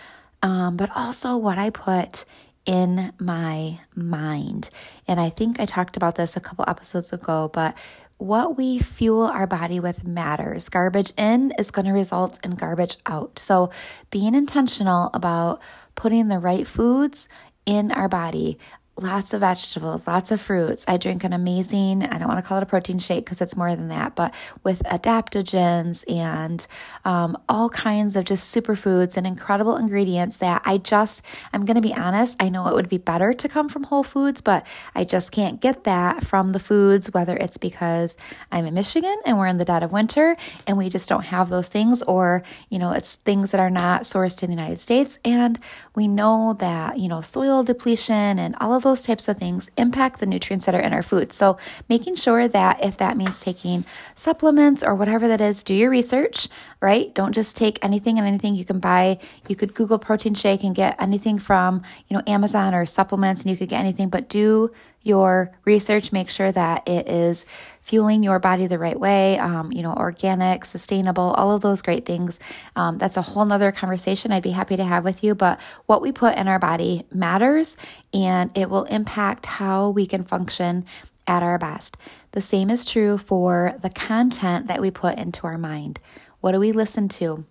um, 0.42 0.76
but 0.76 0.90
also 0.94 1.36
what 1.36 1.58
I 1.58 1.70
put 1.70 2.24
in 2.66 3.12
my 3.18 3.78
mind. 3.94 4.70
And 5.08 5.18
I 5.20 5.30
think 5.30 5.60
I 5.60 5.66
talked 5.66 5.96
about 5.96 6.14
this 6.14 6.36
a 6.36 6.40
couple 6.40 6.64
episodes 6.68 7.12
ago, 7.12 7.50
but 7.52 7.74
what 8.18 8.56
we 8.56 8.78
fuel 8.78 9.22
our 9.22 9.46
body 9.46 9.80
with 9.80 10.04
matters. 10.04 10.68
Garbage 10.68 11.12
in 11.16 11.52
is 11.58 11.70
going 11.70 11.86
to 11.86 11.92
result 11.92 12.38
in 12.44 12.50
garbage 12.50 12.98
out. 13.06 13.38
So, 13.38 13.70
being 14.10 14.34
intentional 14.34 15.10
about 15.14 15.62
putting 15.94 16.28
the 16.28 16.38
right 16.38 16.66
foods 16.66 17.28
in 17.64 17.90
our 17.92 18.08
body 18.08 18.58
lots 19.00 19.32
of 19.32 19.40
vegetables, 19.40 20.06
lots 20.06 20.30
of 20.30 20.40
fruits. 20.40 20.84
I 20.86 20.98
drink 20.98 21.24
an 21.24 21.32
amazing, 21.32 22.04
I 22.04 22.18
don't 22.18 22.28
want 22.28 22.38
to 22.38 22.46
call 22.46 22.58
it 22.58 22.62
a 22.62 22.66
protein 22.66 22.98
shake 22.98 23.24
because 23.24 23.40
it's 23.40 23.56
more 23.56 23.74
than 23.74 23.88
that, 23.88 24.14
but 24.14 24.34
with 24.62 24.82
adaptogens 24.84 26.04
and 26.10 26.66
um, 27.04 27.36
all 27.48 27.70
kinds 27.70 28.14
of 28.14 28.26
just 28.26 28.54
superfoods 28.54 29.16
and 29.16 29.26
incredible 29.26 29.76
ingredients 29.76 30.36
that 30.38 30.62
I 30.64 30.78
just, 30.78 31.22
I'm 31.52 31.64
going 31.64 31.76
to 31.76 31.80
be 31.80 31.94
honest, 31.94 32.36
I 32.40 32.50
know 32.50 32.68
it 32.68 32.74
would 32.74 32.88
be 32.88 32.98
better 32.98 33.32
to 33.32 33.48
come 33.48 33.68
from 33.68 33.84
whole 33.84 34.02
foods, 34.02 34.40
but 34.40 34.66
I 34.94 35.04
just 35.04 35.32
can't 35.32 35.60
get 35.60 35.84
that 35.84 36.24
from 36.24 36.52
the 36.52 36.60
foods, 36.60 37.12
whether 37.12 37.36
it's 37.36 37.56
because 37.56 38.18
I'm 38.52 38.66
in 38.66 38.74
Michigan 38.74 39.16
and 39.24 39.38
we're 39.38 39.46
in 39.46 39.58
the 39.58 39.64
dead 39.64 39.82
of 39.82 39.92
winter 39.92 40.36
and 40.66 40.76
we 40.76 40.90
just 40.90 41.08
don't 41.08 41.24
have 41.24 41.48
those 41.48 41.68
things, 41.68 42.02
or, 42.02 42.42
you 42.68 42.78
know, 42.78 42.92
it's 42.92 43.14
things 43.16 43.50
that 43.52 43.60
are 43.60 43.70
not 43.70 44.02
sourced 44.02 44.42
in 44.42 44.50
the 44.50 44.56
United 44.56 44.80
States. 44.80 45.18
And 45.24 45.58
we 45.94 46.06
know 46.06 46.56
that, 46.60 46.98
you 46.98 47.08
know, 47.08 47.20
soil 47.20 47.62
depletion 47.62 48.38
and 48.38 48.54
all 48.60 48.74
of 48.74 48.82
those 48.82 49.02
types 49.02 49.28
of 49.28 49.38
things 49.38 49.70
impact 49.76 50.20
the 50.20 50.26
nutrients 50.26 50.66
that 50.66 50.74
are 50.74 50.80
in 50.80 50.92
our 50.92 51.02
food. 51.02 51.32
So, 51.32 51.58
making 51.88 52.14
sure 52.14 52.46
that 52.48 52.82
if 52.84 52.96
that 52.98 53.16
means 53.16 53.40
taking 53.40 53.84
supplements 54.14 54.82
or 54.82 54.94
whatever 54.94 55.26
that 55.28 55.40
is, 55.40 55.62
do 55.62 55.74
your 55.74 55.90
research, 55.90 56.48
right? 56.80 57.12
Don't 57.14 57.32
just 57.32 57.56
take 57.56 57.78
anything 57.82 58.18
and 58.18 58.26
anything 58.26 58.54
you 58.54 58.64
can 58.64 58.78
buy. 58.78 59.18
You 59.48 59.56
could 59.56 59.74
Google 59.74 59.98
protein 59.98 60.34
shake 60.34 60.62
and 60.62 60.74
get 60.74 61.00
anything 61.00 61.38
from, 61.38 61.82
you 62.08 62.16
know, 62.16 62.22
Amazon 62.26 62.74
or 62.74 62.86
supplements 62.86 63.42
and 63.42 63.50
you 63.50 63.56
could 63.56 63.68
get 63.68 63.80
anything, 63.80 64.08
but 64.08 64.28
do 64.28 64.70
your 65.02 65.50
research, 65.64 66.12
make 66.12 66.28
sure 66.28 66.52
that 66.52 66.86
it 66.86 67.08
is 67.08 67.46
fueling 67.90 68.22
your 68.22 68.38
body 68.38 68.68
the 68.68 68.78
right 68.78 68.98
way, 68.98 69.36
um, 69.40 69.72
you 69.72 69.82
know, 69.82 69.92
organic, 69.92 70.64
sustainable, 70.64 71.34
all 71.36 71.50
of 71.50 71.60
those 71.60 71.82
great 71.82 72.06
things. 72.06 72.38
Um, 72.76 72.98
that's 72.98 73.16
a 73.16 73.22
whole 73.22 73.44
nother 73.44 73.72
conversation 73.72 74.30
I'd 74.30 74.44
be 74.44 74.52
happy 74.52 74.76
to 74.76 74.84
have 74.84 75.02
with 75.02 75.24
you. 75.24 75.34
But 75.34 75.58
what 75.86 76.00
we 76.00 76.12
put 76.12 76.36
in 76.36 76.46
our 76.46 76.60
body 76.60 77.04
matters 77.10 77.76
and 78.14 78.56
it 78.56 78.70
will 78.70 78.84
impact 78.84 79.44
how 79.44 79.90
we 79.90 80.06
can 80.06 80.22
function 80.22 80.86
at 81.26 81.42
our 81.42 81.58
best. 81.58 81.96
The 82.30 82.40
same 82.40 82.70
is 82.70 82.84
true 82.84 83.18
for 83.18 83.74
the 83.82 83.90
content 83.90 84.68
that 84.68 84.80
we 84.80 84.92
put 84.92 85.18
into 85.18 85.48
our 85.48 85.58
mind. 85.58 85.98
What 86.40 86.52
do 86.52 86.60
we 86.60 86.70
listen 86.70 87.08
to? 87.08 87.44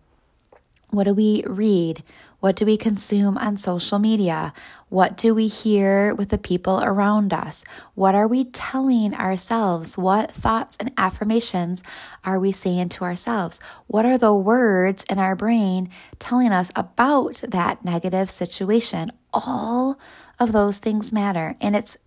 What 0.91 1.03
do 1.03 1.13
we 1.13 1.43
read? 1.45 2.01
What 2.39 2.55
do 2.55 2.65
we 2.65 2.77
consume 2.77 3.37
on 3.37 3.57
social 3.57 3.99
media? 3.99 4.53
What 4.87 5.17
do 5.17 5.35
we 5.35 5.47
hear 5.47 6.15
with 6.15 6.29
the 6.29 6.37
people 6.37 6.81
around 6.81 7.33
us? 7.33 7.65
What 7.95 8.15
are 8.15 8.27
we 8.27 8.45
telling 8.45 9.13
ourselves? 9.13 9.97
What 9.97 10.31
thoughts 10.31 10.77
and 10.79 10.91
affirmations 10.97 11.83
are 12.23 12.39
we 12.39 12.51
saying 12.51 12.89
to 12.89 13.03
ourselves? 13.03 13.59
What 13.87 14.05
are 14.05 14.17
the 14.17 14.33
words 14.33 15.03
in 15.09 15.19
our 15.19 15.35
brain 15.35 15.89
telling 16.17 16.51
us 16.51 16.71
about 16.75 17.41
that 17.47 17.83
negative 17.83 18.31
situation? 18.31 19.11
All 19.33 19.99
of 20.39 20.53
those 20.53 20.79
things 20.79 21.11
matter. 21.11 21.55
And 21.59 21.75
it's 21.75 21.97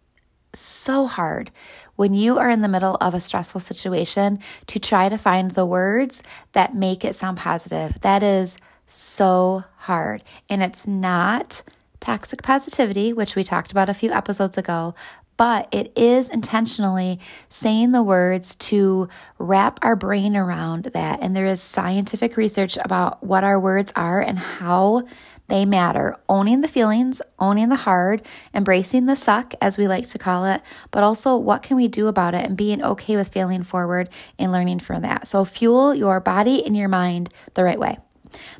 so 0.54 1.06
hard 1.06 1.50
when 1.96 2.14
you 2.14 2.38
are 2.38 2.50
in 2.50 2.62
the 2.62 2.68
middle 2.68 2.96
of 3.00 3.14
a 3.14 3.20
stressful 3.20 3.60
situation 3.60 4.38
to 4.66 4.78
try 4.78 5.08
to 5.08 5.18
find 5.18 5.50
the 5.52 5.66
words 5.66 6.22
that 6.52 6.74
make 6.74 7.04
it 7.04 7.14
sound 7.14 7.38
positive. 7.38 8.00
That 8.00 8.22
is 8.22 8.56
so 8.86 9.64
hard. 9.82 10.24
And 10.48 10.62
it's 10.62 10.86
not 10.86 11.62
toxic 12.00 12.42
positivity, 12.42 13.12
which 13.12 13.36
we 13.36 13.44
talked 13.44 13.70
about 13.70 13.88
a 13.88 13.94
few 13.94 14.10
episodes 14.10 14.58
ago, 14.58 14.94
but 15.36 15.68
it 15.72 15.92
is 15.96 16.28
intentionally 16.28 17.18
saying 17.48 17.92
the 17.92 18.02
words 18.02 18.54
to 18.54 19.08
wrap 19.38 19.78
our 19.82 19.96
brain 19.96 20.36
around 20.36 20.84
that. 20.94 21.20
And 21.20 21.34
there 21.34 21.46
is 21.46 21.60
scientific 21.60 22.36
research 22.36 22.76
about 22.76 23.24
what 23.24 23.44
our 23.44 23.58
words 23.58 23.92
are 23.96 24.20
and 24.20 24.38
how 24.38 25.02
they 25.48 25.64
matter. 25.64 26.16
Owning 26.28 26.60
the 26.60 26.68
feelings, 26.68 27.20
owning 27.38 27.68
the 27.68 27.76
hard, 27.76 28.22
embracing 28.54 29.06
the 29.06 29.16
suck, 29.16 29.54
as 29.60 29.76
we 29.76 29.86
like 29.86 30.06
to 30.08 30.18
call 30.18 30.44
it, 30.44 30.62
but 30.90 31.02
also 31.02 31.36
what 31.36 31.62
can 31.62 31.76
we 31.76 31.88
do 31.88 32.06
about 32.06 32.34
it 32.34 32.46
and 32.46 32.56
being 32.56 32.82
okay 32.82 33.16
with 33.16 33.28
failing 33.28 33.62
forward 33.62 34.08
and 34.38 34.52
learning 34.52 34.78
from 34.80 35.02
that. 35.02 35.26
So 35.26 35.44
fuel 35.44 35.94
your 35.94 36.20
body 36.20 36.64
and 36.64 36.76
your 36.76 36.88
mind 36.88 37.30
the 37.54 37.64
right 37.64 37.78
way. 37.78 37.98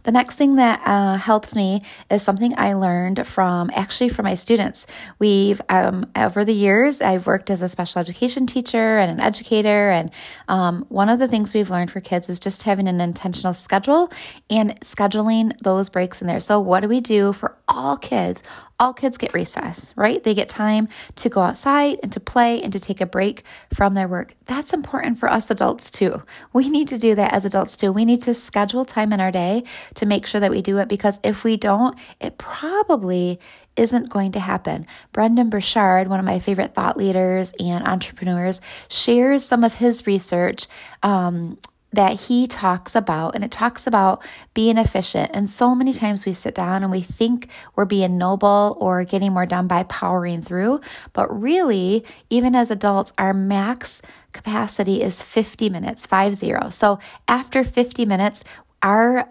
The 0.02 0.12
next 0.12 0.36
thing 0.36 0.56
that 0.56 0.80
uh, 0.86 1.16
helps 1.16 1.54
me 1.54 1.82
is 2.10 2.22
something 2.22 2.54
I 2.56 2.74
learned 2.74 3.26
from 3.26 3.70
actually 3.74 4.08
from 4.08 4.24
my 4.24 4.34
students. 4.34 4.86
We've 5.18 5.60
um, 5.68 6.10
over 6.16 6.44
the 6.44 6.54
years 6.54 7.00
I've 7.00 7.26
worked 7.26 7.50
as 7.50 7.62
a 7.62 7.68
special 7.68 8.00
education 8.00 8.46
teacher 8.46 8.98
and 8.98 9.10
an 9.10 9.20
educator, 9.20 9.90
and 9.90 10.10
um, 10.48 10.84
one 10.88 11.08
of 11.08 11.18
the 11.18 11.28
things 11.28 11.54
we've 11.54 11.70
learned 11.70 11.90
for 11.90 12.00
kids 12.00 12.28
is 12.28 12.40
just 12.40 12.62
having 12.62 12.88
an 12.88 13.00
intentional 13.00 13.54
schedule 13.54 14.10
and 14.50 14.78
scheduling 14.80 15.56
those 15.60 15.88
breaks 15.88 16.20
in 16.20 16.26
there. 16.26 16.40
So 16.40 16.60
what 16.60 16.80
do 16.80 16.88
we 16.88 17.00
do 17.00 17.32
for 17.32 17.56
all 17.68 17.96
kids? 17.96 18.42
All 18.82 18.92
kids 18.92 19.16
get 19.16 19.32
recess, 19.32 19.94
right? 19.96 20.20
They 20.24 20.34
get 20.34 20.48
time 20.48 20.88
to 21.14 21.28
go 21.28 21.40
outside 21.40 22.00
and 22.02 22.10
to 22.10 22.18
play 22.18 22.60
and 22.60 22.72
to 22.72 22.80
take 22.80 23.00
a 23.00 23.06
break 23.06 23.44
from 23.72 23.94
their 23.94 24.08
work. 24.08 24.34
That's 24.46 24.72
important 24.72 25.20
for 25.20 25.30
us 25.30 25.52
adults 25.52 25.88
too. 25.88 26.20
We 26.52 26.68
need 26.68 26.88
to 26.88 26.98
do 26.98 27.14
that 27.14 27.32
as 27.32 27.44
adults 27.44 27.76
too. 27.76 27.92
We 27.92 28.04
need 28.04 28.22
to 28.22 28.34
schedule 28.34 28.84
time 28.84 29.12
in 29.12 29.20
our 29.20 29.30
day 29.30 29.62
to 29.94 30.04
make 30.04 30.26
sure 30.26 30.40
that 30.40 30.50
we 30.50 30.62
do 30.62 30.78
it 30.78 30.88
because 30.88 31.20
if 31.22 31.44
we 31.44 31.56
don't, 31.56 31.96
it 32.20 32.38
probably 32.38 33.38
isn't 33.76 34.10
going 34.10 34.32
to 34.32 34.40
happen. 34.40 34.84
Brendon 35.12 35.48
Burchard, 35.48 36.08
one 36.08 36.18
of 36.18 36.26
my 36.26 36.40
favorite 36.40 36.74
thought 36.74 36.96
leaders 36.96 37.52
and 37.60 37.86
entrepreneurs, 37.86 38.60
shares 38.88 39.44
some 39.44 39.62
of 39.62 39.74
his 39.74 40.08
research 40.08 40.66
um, 41.04 41.56
that 41.92 42.18
he 42.20 42.46
talks 42.46 42.94
about, 42.94 43.34
and 43.34 43.44
it 43.44 43.50
talks 43.50 43.86
about 43.86 44.22
being 44.54 44.78
efficient. 44.78 45.30
And 45.34 45.48
so 45.48 45.74
many 45.74 45.92
times 45.92 46.24
we 46.24 46.32
sit 46.32 46.54
down 46.54 46.82
and 46.82 46.90
we 46.90 47.02
think 47.02 47.48
we're 47.76 47.84
being 47.84 48.16
noble 48.16 48.76
or 48.80 49.04
getting 49.04 49.32
more 49.32 49.46
done 49.46 49.66
by 49.66 49.82
powering 49.84 50.42
through. 50.42 50.80
But 51.12 51.28
really, 51.40 52.04
even 52.30 52.54
as 52.54 52.70
adults, 52.70 53.12
our 53.18 53.34
max 53.34 54.00
capacity 54.32 55.02
is 55.02 55.22
50 55.22 55.68
minutes, 55.68 56.06
five 56.06 56.34
zero. 56.34 56.70
So 56.70 56.98
after 57.28 57.64
50 57.64 58.06
minutes, 58.06 58.44
our 58.82 59.28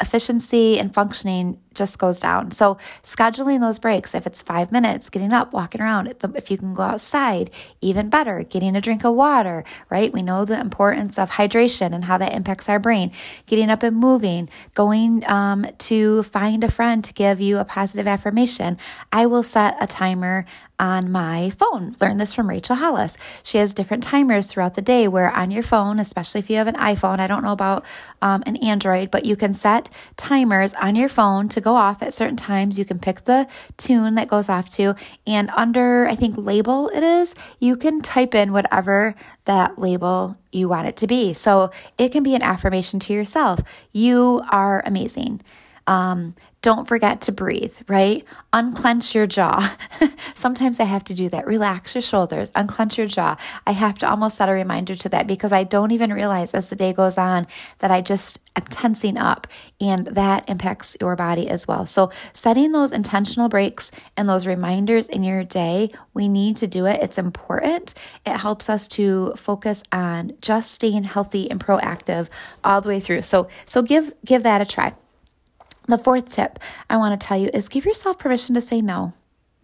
efficiency 0.00 0.78
and 0.78 0.94
functioning 0.94 1.58
just 1.76 1.98
goes 1.98 2.18
down. 2.18 2.50
So, 2.50 2.78
scheduling 3.02 3.60
those 3.60 3.78
breaks, 3.78 4.14
if 4.14 4.26
it's 4.26 4.42
five 4.42 4.72
minutes, 4.72 5.10
getting 5.10 5.32
up, 5.32 5.52
walking 5.52 5.80
around, 5.80 6.14
if 6.34 6.50
you 6.50 6.58
can 6.58 6.74
go 6.74 6.82
outside, 6.82 7.50
even 7.80 8.08
better, 8.08 8.42
getting 8.42 8.74
a 8.76 8.80
drink 8.80 9.04
of 9.04 9.14
water, 9.14 9.64
right? 9.90 10.12
We 10.12 10.22
know 10.22 10.44
the 10.44 10.60
importance 10.60 11.18
of 11.18 11.30
hydration 11.30 11.94
and 11.94 12.04
how 12.04 12.18
that 12.18 12.32
impacts 12.32 12.68
our 12.68 12.78
brain. 12.78 13.12
Getting 13.46 13.70
up 13.70 13.82
and 13.82 13.96
moving, 13.96 14.48
going 14.74 15.22
um, 15.28 15.66
to 15.78 16.22
find 16.24 16.64
a 16.64 16.70
friend 16.70 17.04
to 17.04 17.12
give 17.12 17.40
you 17.40 17.58
a 17.58 17.64
positive 17.64 18.06
affirmation. 18.06 18.78
I 19.12 19.26
will 19.26 19.42
set 19.42 19.76
a 19.80 19.86
timer 19.86 20.46
on 20.78 21.10
my 21.10 21.50
phone. 21.50 21.96
Learn 22.00 22.18
this 22.18 22.34
from 22.34 22.48
Rachel 22.48 22.76
Hollis. 22.76 23.16
She 23.42 23.58
has 23.58 23.72
different 23.72 24.02
timers 24.02 24.46
throughout 24.46 24.74
the 24.74 24.82
day 24.82 25.08
where 25.08 25.30
on 25.30 25.50
your 25.50 25.62
phone, 25.62 25.98
especially 25.98 26.40
if 26.40 26.50
you 26.50 26.56
have 26.56 26.66
an 26.66 26.74
iPhone, 26.74 27.18
I 27.18 27.26
don't 27.26 27.42
know 27.42 27.52
about 27.52 27.84
um, 28.20 28.42
an 28.46 28.56
Android, 28.56 29.10
but 29.10 29.24
you 29.24 29.36
can 29.36 29.54
set 29.54 29.90
timers 30.16 30.74
on 30.74 30.96
your 30.96 31.08
phone 31.08 31.48
to 31.50 31.60
go 31.66 31.74
off 31.74 32.00
at 32.00 32.14
certain 32.14 32.36
times. 32.36 32.78
You 32.78 32.84
can 32.84 33.00
pick 33.00 33.24
the 33.24 33.48
tune 33.76 34.14
that 34.14 34.28
goes 34.28 34.48
off 34.48 34.68
to, 34.76 34.94
and 35.26 35.50
under, 35.50 36.06
I 36.06 36.14
think, 36.14 36.36
label 36.38 36.88
it 36.90 37.02
is, 37.02 37.34
you 37.58 37.74
can 37.74 38.02
type 38.02 38.36
in 38.36 38.52
whatever 38.52 39.16
that 39.46 39.76
label 39.76 40.38
you 40.52 40.68
want 40.68 40.86
it 40.86 40.96
to 40.98 41.08
be. 41.08 41.34
So 41.34 41.72
it 41.98 42.12
can 42.12 42.22
be 42.22 42.36
an 42.36 42.42
affirmation 42.42 43.00
to 43.00 43.12
yourself. 43.12 43.58
You 43.90 44.42
are 44.52 44.80
amazing. 44.86 45.40
Um, 45.88 46.36
don't 46.62 46.88
forget 46.88 47.20
to 47.22 47.32
breathe, 47.32 47.76
right? 47.86 48.24
Unclench 48.52 49.14
your 49.14 49.26
jaw. 49.26 49.76
Sometimes 50.34 50.80
I 50.80 50.84
have 50.84 51.04
to 51.04 51.14
do 51.14 51.28
that. 51.28 51.46
Relax 51.46 51.94
your 51.94 52.02
shoulders, 52.02 52.50
unclench 52.54 52.98
your 52.98 53.06
jaw. 53.06 53.36
I 53.66 53.72
have 53.72 53.98
to 53.98 54.08
almost 54.10 54.36
set 54.36 54.48
a 54.48 54.52
reminder 54.52 54.96
to 54.96 55.08
that 55.10 55.26
because 55.26 55.52
I 55.52 55.64
don't 55.64 55.92
even 55.92 56.12
realize 56.12 56.54
as 56.54 56.68
the 56.68 56.76
day 56.76 56.92
goes 56.92 57.18
on 57.18 57.46
that 57.78 57.90
I 57.90 58.00
just 58.00 58.40
am 58.56 58.64
tensing 58.64 59.16
up 59.16 59.46
and 59.80 60.06
that 60.08 60.48
impacts 60.48 60.96
your 61.00 61.14
body 61.14 61.48
as 61.48 61.68
well. 61.68 61.86
So, 61.86 62.10
setting 62.32 62.72
those 62.72 62.92
intentional 62.92 63.48
breaks 63.48 63.92
and 64.16 64.28
those 64.28 64.46
reminders 64.46 65.08
in 65.08 65.22
your 65.22 65.44
day, 65.44 65.90
we 66.14 66.28
need 66.28 66.56
to 66.56 66.66
do 66.66 66.86
it. 66.86 67.00
It's 67.02 67.18
important. 67.18 67.94
It 68.24 68.36
helps 68.36 68.68
us 68.68 68.88
to 68.88 69.34
focus 69.36 69.82
on 69.92 70.32
just 70.40 70.72
staying 70.72 71.04
healthy 71.04 71.50
and 71.50 71.60
proactive 71.60 72.28
all 72.64 72.80
the 72.80 72.88
way 72.88 73.00
through. 73.00 73.22
So, 73.22 73.48
so 73.66 73.82
give 73.82 74.12
give 74.24 74.42
that 74.42 74.60
a 74.60 74.66
try. 74.66 74.94
The 75.86 75.98
fourth 75.98 76.32
tip 76.32 76.58
I 76.90 76.96
want 76.96 77.18
to 77.18 77.26
tell 77.26 77.38
you 77.38 77.50
is 77.54 77.68
give 77.68 77.84
yourself 77.84 78.18
permission 78.18 78.54
to 78.54 78.60
say 78.60 78.80
no. 78.80 79.12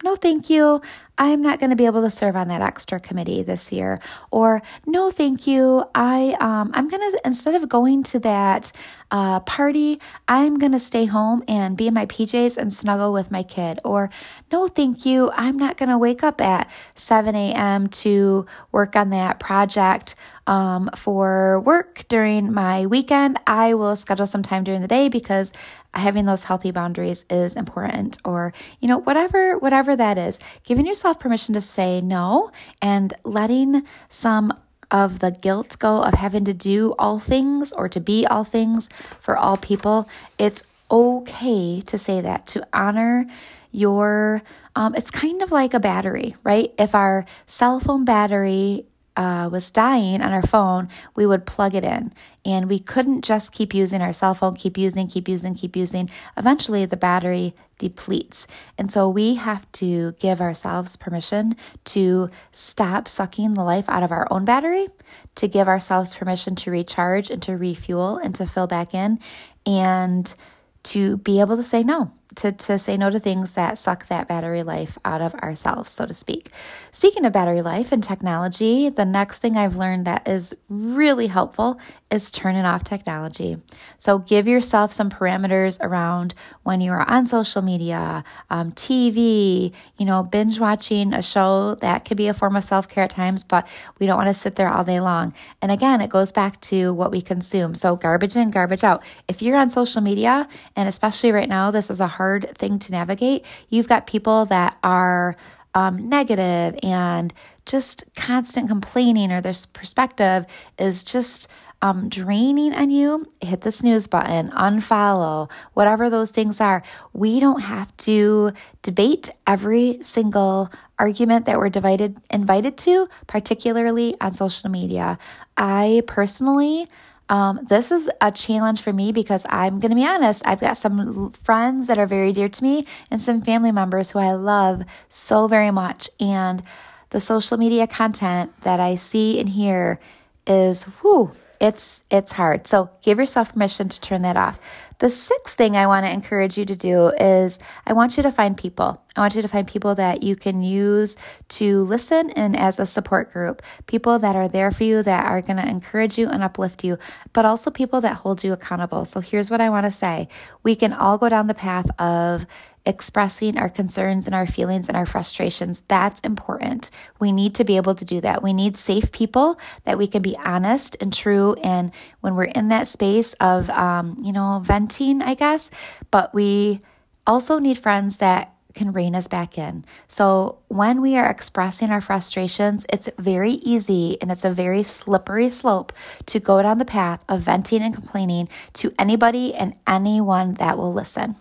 No, 0.03 0.17
thank 0.17 0.49
you. 0.49 0.81
I'm 1.17 1.41
not 1.41 1.61
going 1.61 1.69
to 1.69 1.77
be 1.77 1.85
able 1.85 2.01
to 2.01 2.09
serve 2.09 2.35
on 2.35 2.49
that 2.49 2.61
extra 2.61 2.99
committee 2.99 3.41
this 3.41 3.71
year. 3.71 3.97
Or 4.31 4.61
no, 4.85 5.11
thank 5.11 5.47
you. 5.47 5.85
I 5.95 6.35
um, 6.41 6.71
I'm 6.73 6.89
going 6.89 7.11
to 7.11 7.21
instead 7.23 7.55
of 7.55 7.69
going 7.69 8.03
to 8.03 8.19
that 8.19 8.73
uh, 9.11 9.39
party, 9.41 10.01
I'm 10.27 10.57
going 10.57 10.73
to 10.73 10.79
stay 10.79 11.05
home 11.05 11.43
and 11.47 11.77
be 11.77 11.87
in 11.87 11.93
my 11.93 12.07
PJs 12.07 12.57
and 12.57 12.73
snuggle 12.73 13.13
with 13.13 13.31
my 13.31 13.43
kid. 13.43 13.79
Or 13.85 14.09
no, 14.51 14.67
thank 14.67 15.05
you. 15.05 15.31
I'm 15.35 15.55
not 15.55 15.77
going 15.77 15.89
to 15.89 15.97
wake 15.97 16.23
up 16.23 16.41
at 16.41 16.69
7 16.95 17.33
a.m. 17.33 17.87
to 17.89 18.45
work 18.73 18.97
on 18.97 19.11
that 19.11 19.39
project 19.39 20.15
um, 20.47 20.89
for 20.97 21.61
work 21.61 22.03
during 22.09 22.51
my 22.51 22.87
weekend. 22.87 23.39
I 23.47 23.75
will 23.75 23.95
schedule 23.95 24.25
some 24.25 24.43
time 24.43 24.65
during 24.65 24.81
the 24.81 24.87
day 24.87 25.07
because 25.07 25.53
having 25.93 26.25
those 26.25 26.43
healthy 26.43 26.71
boundaries 26.71 27.25
is 27.29 27.55
important 27.55 28.17
or 28.25 28.53
you 28.79 28.87
know 28.87 28.97
whatever 28.99 29.57
whatever 29.57 29.95
that 29.95 30.17
is 30.17 30.39
giving 30.63 30.85
yourself 30.85 31.19
permission 31.19 31.53
to 31.53 31.61
say 31.61 32.01
no 32.01 32.51
and 32.81 33.13
letting 33.23 33.83
some 34.09 34.53
of 34.91 35.19
the 35.19 35.31
guilt 35.31 35.77
go 35.79 36.01
of 36.03 36.13
having 36.13 36.45
to 36.45 36.53
do 36.53 36.93
all 36.99 37.19
things 37.19 37.71
or 37.73 37.87
to 37.87 37.99
be 37.99 38.25
all 38.25 38.43
things 38.43 38.89
for 39.19 39.37
all 39.37 39.57
people 39.57 40.07
it's 40.37 40.63
okay 40.91 41.81
to 41.81 41.97
say 41.97 42.21
that 42.21 42.45
to 42.47 42.65
honor 42.73 43.25
your 43.71 44.41
um, 44.75 44.95
it's 44.95 45.11
kind 45.11 45.41
of 45.41 45.51
like 45.51 45.73
a 45.73 45.79
battery 45.79 46.35
right 46.43 46.73
if 46.77 46.95
our 46.95 47.25
cell 47.45 47.79
phone 47.79 48.05
battery 48.05 48.85
uh, 49.15 49.49
was 49.51 49.71
dying 49.71 50.21
on 50.21 50.33
our 50.33 50.41
phone, 50.41 50.89
we 51.15 51.25
would 51.25 51.45
plug 51.45 51.75
it 51.75 51.83
in. 51.83 52.13
And 52.45 52.69
we 52.69 52.79
couldn't 52.79 53.23
just 53.23 53.53
keep 53.53 53.73
using 53.73 54.01
our 54.01 54.11
cell 54.11 54.33
phone, 54.33 54.55
keep 54.55 54.77
using, 54.77 55.07
keep 55.07 55.29
using, 55.29 55.55
keep 55.55 55.75
using. 55.75 56.09
Eventually, 56.35 56.85
the 56.85 56.97
battery 56.97 57.55
depletes. 57.79 58.47
And 58.77 58.91
so 58.91 59.09
we 59.09 59.35
have 59.35 59.69
to 59.73 60.11
give 60.19 60.41
ourselves 60.41 60.97
permission 60.97 61.55
to 61.85 62.29
stop 62.51 63.07
sucking 63.07 63.53
the 63.53 63.63
life 63.63 63.85
out 63.87 64.03
of 64.03 64.11
our 64.11 64.27
own 64.29 64.43
battery, 64.43 64.87
to 65.35 65.47
give 65.47 65.67
ourselves 65.67 66.15
permission 66.15 66.55
to 66.57 66.71
recharge 66.71 67.29
and 67.29 67.41
to 67.43 67.55
refuel 67.55 68.17
and 68.17 68.35
to 68.35 68.45
fill 68.45 68.67
back 68.67 68.93
in, 68.93 69.19
and 69.65 70.35
to 70.83 71.17
be 71.17 71.39
able 71.39 71.55
to 71.55 71.63
say 71.63 71.81
no 71.81 72.11
to, 72.35 72.51
to 72.51 72.77
say 72.77 72.97
no 72.97 73.09
to 73.09 73.19
things 73.19 73.53
that 73.53 73.77
suck 73.77 74.07
that 74.07 74.27
battery 74.27 74.63
life 74.63 74.97
out 75.05 75.21
of 75.21 75.33
ourselves, 75.35 75.89
so 75.89 76.05
to 76.05 76.13
speak. 76.13 76.49
Speaking 76.91 77.25
of 77.25 77.33
battery 77.33 77.61
life 77.61 77.91
and 77.91 78.03
technology, 78.03 78.89
the 78.89 79.05
next 79.05 79.39
thing 79.39 79.57
I've 79.57 79.75
learned 79.75 80.05
that 80.05 80.27
is 80.27 80.55
really 80.69 81.27
helpful 81.27 81.79
is 82.13 82.29
turning 82.29 82.63
off 82.63 82.83
technology. 82.83 83.57
So 83.97 84.19
give 84.19 84.47
yourself 84.47 84.91
some 84.91 85.09
parameters 85.09 85.79
around 85.81 86.35
when 86.61 86.79
you 86.79 86.91
are 86.91 87.09
on 87.09 87.25
social 87.25 87.61
media, 87.61 88.23
um, 88.51 88.71
TV, 88.73 89.73
you 89.97 90.05
know, 90.05 90.21
binge 90.21 90.59
watching 90.59 91.13
a 91.13 91.23
show 91.23 91.75
that 91.81 92.05
could 92.05 92.17
be 92.17 92.27
a 92.27 92.33
form 92.33 92.55
of 92.55 92.63
self 92.63 92.87
care 92.87 93.05
at 93.05 93.09
times, 93.09 93.43
but 93.43 93.67
we 93.99 94.05
don't 94.05 94.17
want 94.17 94.27
to 94.27 94.33
sit 94.33 94.55
there 94.55 94.71
all 94.71 94.83
day 94.83 94.99
long. 94.99 95.33
And 95.61 95.71
again, 95.71 96.01
it 96.01 96.09
goes 96.09 96.31
back 96.31 96.61
to 96.61 96.93
what 96.93 97.11
we 97.11 97.21
consume. 97.21 97.73
So 97.73 97.95
garbage 97.95 98.35
in, 98.35 98.51
garbage 98.51 98.83
out. 98.83 99.03
If 99.27 99.41
you're 99.41 99.57
on 99.57 99.71
social 99.71 100.01
media, 100.01 100.47
and 100.75 100.87
especially 100.87 101.31
right 101.31 101.49
now, 101.49 101.71
this 101.71 101.89
is 101.89 101.99
a 101.99 102.07
hard 102.07 102.22
thing 102.55 102.79
to 102.79 102.91
navigate, 102.91 103.45
you've 103.69 103.87
got 103.87 104.07
people 104.07 104.45
that 104.45 104.77
are 104.83 105.35
um, 105.75 106.09
negative 106.09 106.77
and 106.83 107.33
just 107.65 108.03
constant 108.15 108.67
complaining 108.67 109.31
or 109.31 109.41
their 109.41 109.53
perspective 109.73 110.45
is 110.77 111.03
just 111.03 111.47
um, 111.81 112.07
draining 112.07 112.73
on 112.73 112.89
you, 112.89 113.27
hit 113.41 113.61
the 113.61 113.71
snooze 113.71 114.07
button, 114.07 114.49
unfollow, 114.51 115.51
whatever 115.73 116.09
those 116.09 116.31
things 116.31 116.61
are. 116.61 116.81
We 117.11 117.41
don't 117.41 117.59
have 117.61 117.95
to 117.97 118.53
debate 118.83 119.29
every 119.45 119.99
single 120.01 120.71
argument 120.97 121.45
that 121.45 121.57
we're 121.57 121.67
divided 121.69 122.15
invited 122.29 122.77
to, 122.77 123.09
particularly 123.27 124.15
on 124.21 124.33
social 124.33 124.69
media. 124.69 125.19
I 125.57 126.03
personally 126.07 126.87
um, 127.29 127.59
this 127.67 127.91
is 127.91 128.09
a 128.21 128.31
challenge 128.31 128.81
for 128.81 128.93
me 128.93 129.11
because 129.11 129.45
I'm 129.49 129.79
going 129.79 129.91
to 129.91 129.95
be 129.95 130.05
honest, 130.05 130.43
I've 130.45 130.59
got 130.59 130.77
some 130.77 131.31
friends 131.31 131.87
that 131.87 131.97
are 131.97 132.05
very 132.05 132.33
dear 132.33 132.49
to 132.49 132.63
me 132.63 132.85
and 133.09 133.21
some 133.21 133.41
family 133.41 133.71
members 133.71 134.11
who 134.11 134.19
I 134.19 134.33
love 134.33 134.83
so 135.09 135.47
very 135.47 135.71
much. 135.71 136.09
And 136.19 136.63
the 137.11 137.19
social 137.19 137.57
media 137.57 137.87
content 137.87 138.51
that 138.61 138.79
I 138.79 138.95
see 138.95 139.39
and 139.39 139.49
hear 139.49 139.99
is, 140.45 140.85
whoo, 141.01 141.31
it's 141.61 142.03
it's 142.11 142.33
hard. 142.33 142.67
So 142.67 142.89
give 143.01 143.17
yourself 143.17 143.53
permission 143.53 143.87
to 143.87 144.01
turn 144.01 144.21
that 144.23 144.35
off. 144.35 144.59
The 145.03 145.09
sixth 145.09 145.57
thing 145.57 145.75
I 145.75 145.85
want 145.85 146.05
to 146.05 146.09
encourage 146.09 146.57
you 146.57 146.63
to 146.63 146.77
do 146.77 147.07
is 147.09 147.59
I 147.85 147.91
want 147.91 148.15
you 148.15 148.23
to 148.23 148.31
find 148.31 148.55
people. 148.55 149.03
I 149.17 149.19
want 149.19 149.35
you 149.35 149.41
to 149.41 149.49
find 149.49 149.67
people 149.67 149.95
that 149.95 150.23
you 150.23 150.37
can 150.37 150.63
use 150.63 151.17
to 151.59 151.81
listen 151.81 152.29
and 152.29 152.57
as 152.57 152.79
a 152.79 152.85
support 152.85 153.33
group. 153.33 153.61
People 153.85 154.17
that 154.19 154.37
are 154.37 154.47
there 154.47 154.71
for 154.71 154.85
you, 154.85 155.03
that 155.03 155.25
are 155.25 155.41
going 155.41 155.57
to 155.57 155.67
encourage 155.67 156.17
you 156.17 156.29
and 156.29 156.41
uplift 156.41 156.85
you, 156.85 156.97
but 157.33 157.43
also 157.43 157.69
people 157.69 157.99
that 157.99 158.15
hold 158.15 158.45
you 158.45 158.53
accountable. 158.53 159.03
So 159.03 159.19
here's 159.19 159.51
what 159.51 159.59
I 159.59 159.69
want 159.69 159.83
to 159.83 159.91
say. 159.91 160.29
We 160.63 160.73
can 160.73 160.93
all 160.93 161.17
go 161.17 161.27
down 161.27 161.47
the 161.47 161.53
path 161.53 161.89
of 161.99 162.45
expressing 162.85 163.57
our 163.57 163.69
concerns 163.69 164.25
and 164.25 164.35
our 164.35 164.45
feelings 164.45 164.87
and 164.87 164.97
our 164.97 165.05
frustrations. 165.05 165.81
That's 165.87 166.19
important. 166.21 166.89
We 167.19 167.31
need 167.31 167.55
to 167.55 167.63
be 167.63 167.77
able 167.77 167.95
to 167.95 168.05
do 168.05 168.19
that. 168.21 168.43
We 168.43 168.53
need 168.53 168.75
safe 168.75 169.11
people 169.11 169.59
that 169.85 169.97
we 169.97 170.07
can 170.07 170.21
be 170.21 170.37
honest 170.37 170.97
and 170.99 171.13
true. 171.13 171.53
And 171.63 171.91
when 172.21 172.35
we're 172.35 172.43
in 172.45 172.69
that 172.69 172.87
space 172.87 173.33
of, 173.35 173.69
um, 173.69 174.17
you 174.21 174.33
know, 174.33 174.61
venting, 174.63 175.21
I 175.21 175.33
guess, 175.35 175.71
but 176.11 176.33
we 176.33 176.81
also 177.25 177.59
need 177.59 177.77
friends 177.77 178.17
that 178.17 178.53
can 178.73 178.91
rein 178.91 179.15
us 179.15 179.27
back 179.27 179.57
in. 179.57 179.85
So, 180.07 180.57
when 180.67 180.99
we 180.99 181.15
are 181.15 181.29
expressing 181.29 181.91
our 181.91 182.01
frustrations, 182.01 182.85
it's 182.91 183.07
very 183.17 183.51
easy 183.51 184.17
and 184.19 184.31
it's 184.31 184.43
a 184.43 184.51
very 184.51 184.83
slippery 184.83 185.49
slope 185.49 185.93
to 186.25 186.39
go 186.39 186.61
down 186.61 186.79
the 186.79 186.85
path 186.85 187.23
of 187.29 187.41
venting 187.41 187.83
and 187.83 187.93
complaining 187.93 188.49
to 188.73 188.91
anybody 188.97 189.53
and 189.53 189.75
anyone 189.85 190.55
that 190.55 190.77
will 190.77 190.91
listen. 190.91 191.35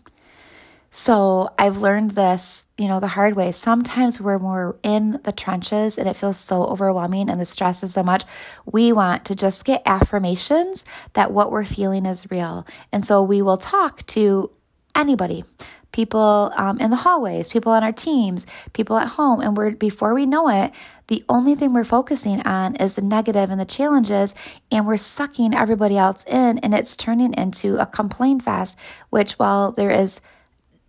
So 0.95 1.49
I've 1.59 1.79
learned 1.79 2.11
this, 2.11 2.67
you 2.77 2.87
know, 2.87 3.01
the 3.01 3.09
hard 3.09 3.35
way. 3.35 3.51
Sometimes 3.51 4.21
we're 4.21 4.39
more 4.39 4.77
in 4.83 5.19
the 5.25 5.33
trenches 5.33 5.97
and 5.97 6.07
it 6.07 6.17
feels 6.17 6.37
so 6.37 6.65
overwhelming 6.65 7.31
and 7.31 7.41
the 7.41 7.47
stress 7.47 7.83
is 7.83 7.95
so 7.95 8.03
much, 8.03 8.25
we 8.71 8.93
want 8.93 9.25
to 9.25 9.35
just 9.35 9.65
get 9.65 9.81
affirmations 9.87 10.85
that 11.15 11.33
what 11.33 11.51
we're 11.51 11.65
feeling 11.65 12.05
is 12.05 12.31
real. 12.31 12.67
And 12.93 13.07
so 13.07 13.23
we 13.23 13.41
will 13.41 13.57
talk 13.57 14.07
to 14.09 14.51
anybody, 14.95 15.45
people 15.93 16.53
um, 16.59 16.79
in 16.79 16.91
the 16.91 16.97
hallways, 16.97 17.49
people 17.49 17.73
on 17.73 17.83
our 17.83 17.93
teams, 17.93 18.47
people 18.75 18.99
at 18.99 19.09
home. 19.09 19.41
And 19.41 19.57
we're, 19.57 19.71
before 19.71 20.13
we 20.13 20.27
know 20.27 20.51
it, 20.51 20.73
the 21.07 21.25
only 21.27 21.55
thing 21.55 21.73
we're 21.73 21.85
focusing 21.85 22.43
on 22.43 22.77
is 22.77 22.97
the 22.97 23.03
negative 23.03 23.49
and 23.49 23.59
the 23.59 23.65
challenges, 23.65 24.35
and 24.71 24.87
we're 24.87 24.99
sucking 24.99 25.55
everybody 25.55 25.97
else 25.97 26.23
in, 26.25 26.59
and 26.59 26.75
it's 26.75 26.97
turning 26.97 27.33
into 27.33 27.77
a 27.79 27.87
complaint 27.87 28.43
fest, 28.43 28.79
which 29.09 29.33
while 29.33 29.73
there 29.73 29.91
is 29.91 30.21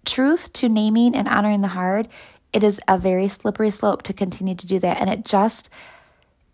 truth 0.06 0.52
to 0.54 0.70
naming 0.70 1.16
and 1.16 1.28
honoring 1.28 1.62
the 1.62 1.70
hard, 1.70 2.08
it 2.52 2.64
is 2.64 2.80
a 2.88 2.98
very 2.98 3.28
slippery 3.28 3.72
slope 3.72 4.04
to 4.04 4.14
continue 4.14 4.56
to 4.56 4.68
do 4.68 4.80
that. 4.80 5.00
And 5.00 5.10
it 5.10 5.26
just 5.26 5.70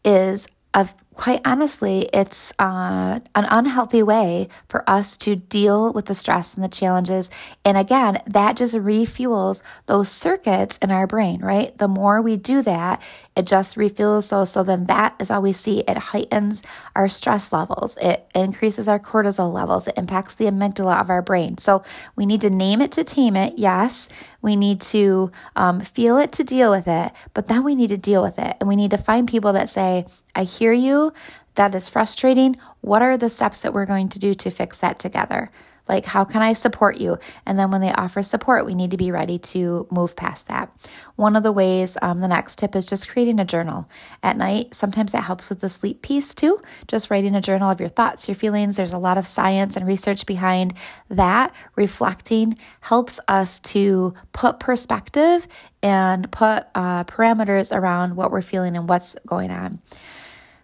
is 0.05 0.47
of 0.73 0.93
quite 1.19 1.41
honestly, 1.43 2.09
it's 2.13 2.53
uh, 2.59 3.19
an 3.35 3.45
unhealthy 3.49 4.01
way 4.01 4.47
for 4.69 4.89
us 4.89 5.17
to 5.17 5.35
deal 5.35 5.91
with 5.91 6.05
the 6.05 6.15
stress 6.15 6.53
and 6.53 6.63
the 6.63 6.69
challenges. 6.69 7.29
And 7.65 7.77
again, 7.77 8.21
that 8.25 8.55
just 8.55 8.73
refuels 8.73 9.61
those 9.85 10.07
circuits 10.09 10.77
in 10.77 10.91
our 10.91 11.07
brain, 11.07 11.41
right? 11.41 11.77
The 11.77 11.89
more 11.89 12.21
we 12.21 12.37
do 12.37 12.61
that, 12.61 13.01
it 13.35 13.45
just 13.45 13.75
refuels 13.75 14.29
those. 14.29 14.49
So 14.51 14.63
then 14.63 14.85
that 14.85 15.15
is 15.19 15.29
all 15.29 15.41
we 15.41 15.51
see. 15.51 15.81
It 15.81 15.97
heightens 15.97 16.63
our 16.95 17.09
stress 17.09 17.51
levels, 17.51 17.97
it 18.01 18.25
increases 18.33 18.87
our 18.87 18.99
cortisol 18.99 19.51
levels, 19.51 19.89
it 19.89 19.97
impacts 19.97 20.35
the 20.35 20.45
amygdala 20.45 21.01
of 21.01 21.09
our 21.09 21.21
brain. 21.21 21.57
So 21.57 21.83
we 22.15 22.25
need 22.25 22.41
to 22.41 22.49
name 22.49 22.81
it 22.81 22.93
to 22.93 23.03
tame 23.03 23.35
it, 23.35 23.57
yes. 23.57 24.07
We 24.41 24.55
need 24.55 24.79
to 24.81 25.31
um, 25.57 25.81
feel 25.81 26.17
it 26.17 26.31
to 26.33 26.45
deal 26.45 26.71
with 26.71 26.87
it, 26.87 27.11
but 27.33 27.47
then 27.49 27.63
we 27.65 27.75
need 27.75 27.89
to 27.89 27.97
deal 27.97 28.23
with 28.23 28.39
it. 28.39 28.55
And 28.59 28.69
we 28.69 28.77
need 28.77 28.91
to 28.91 28.97
find 28.97 29.27
people 29.27 29.51
that 29.53 29.67
say, 29.67 30.05
I 30.33 30.43
hear 30.43 30.71
you. 30.71 31.08
That 31.55 31.75
is 31.75 31.89
frustrating. 31.89 32.57
What 32.81 33.01
are 33.01 33.17
the 33.17 33.29
steps 33.29 33.61
that 33.61 33.73
we're 33.73 33.85
going 33.85 34.09
to 34.09 34.19
do 34.19 34.33
to 34.33 34.49
fix 34.49 34.79
that 34.79 34.99
together? 34.99 35.51
Like, 35.89 36.05
how 36.05 36.23
can 36.23 36.43
I 36.43 36.53
support 36.53 36.97
you? 36.97 37.17
And 37.47 37.57
then 37.57 37.71
when 37.71 37.81
they 37.81 37.91
offer 37.91 38.21
support, 38.21 38.65
we 38.65 38.75
need 38.75 38.91
to 38.91 38.97
be 38.97 39.11
ready 39.11 39.39
to 39.39 39.87
move 39.89 40.15
past 40.15 40.47
that. 40.47 40.71
One 41.15 41.35
of 41.35 41.41
the 41.41 41.51
ways, 41.51 41.97
um, 42.03 42.19
the 42.19 42.27
next 42.27 42.59
tip 42.59 42.75
is 42.75 42.85
just 42.85 43.09
creating 43.09 43.39
a 43.39 43.45
journal 43.45 43.89
at 44.21 44.37
night. 44.37 44.75
Sometimes 44.75 45.11
that 45.11 45.23
helps 45.23 45.49
with 45.49 45.61
the 45.61 45.67
sleep 45.67 46.03
piece 46.03 46.35
too. 46.35 46.61
Just 46.87 47.09
writing 47.09 47.33
a 47.33 47.41
journal 47.41 47.71
of 47.71 47.79
your 47.79 47.89
thoughts, 47.89 48.27
your 48.27 48.35
feelings. 48.35 48.77
There's 48.77 48.93
a 48.93 48.99
lot 48.99 49.17
of 49.17 49.25
science 49.25 49.75
and 49.75 49.87
research 49.87 50.27
behind 50.27 50.75
that. 51.09 51.53
Reflecting 51.75 52.57
helps 52.81 53.19
us 53.27 53.59
to 53.61 54.13
put 54.31 54.59
perspective 54.59 55.47
and 55.81 56.31
put 56.31 56.67
uh, 56.75 57.03
parameters 57.05 57.75
around 57.75 58.15
what 58.15 58.29
we're 58.31 58.43
feeling 58.43 58.77
and 58.77 58.87
what's 58.87 59.15
going 59.25 59.49
on. 59.49 59.81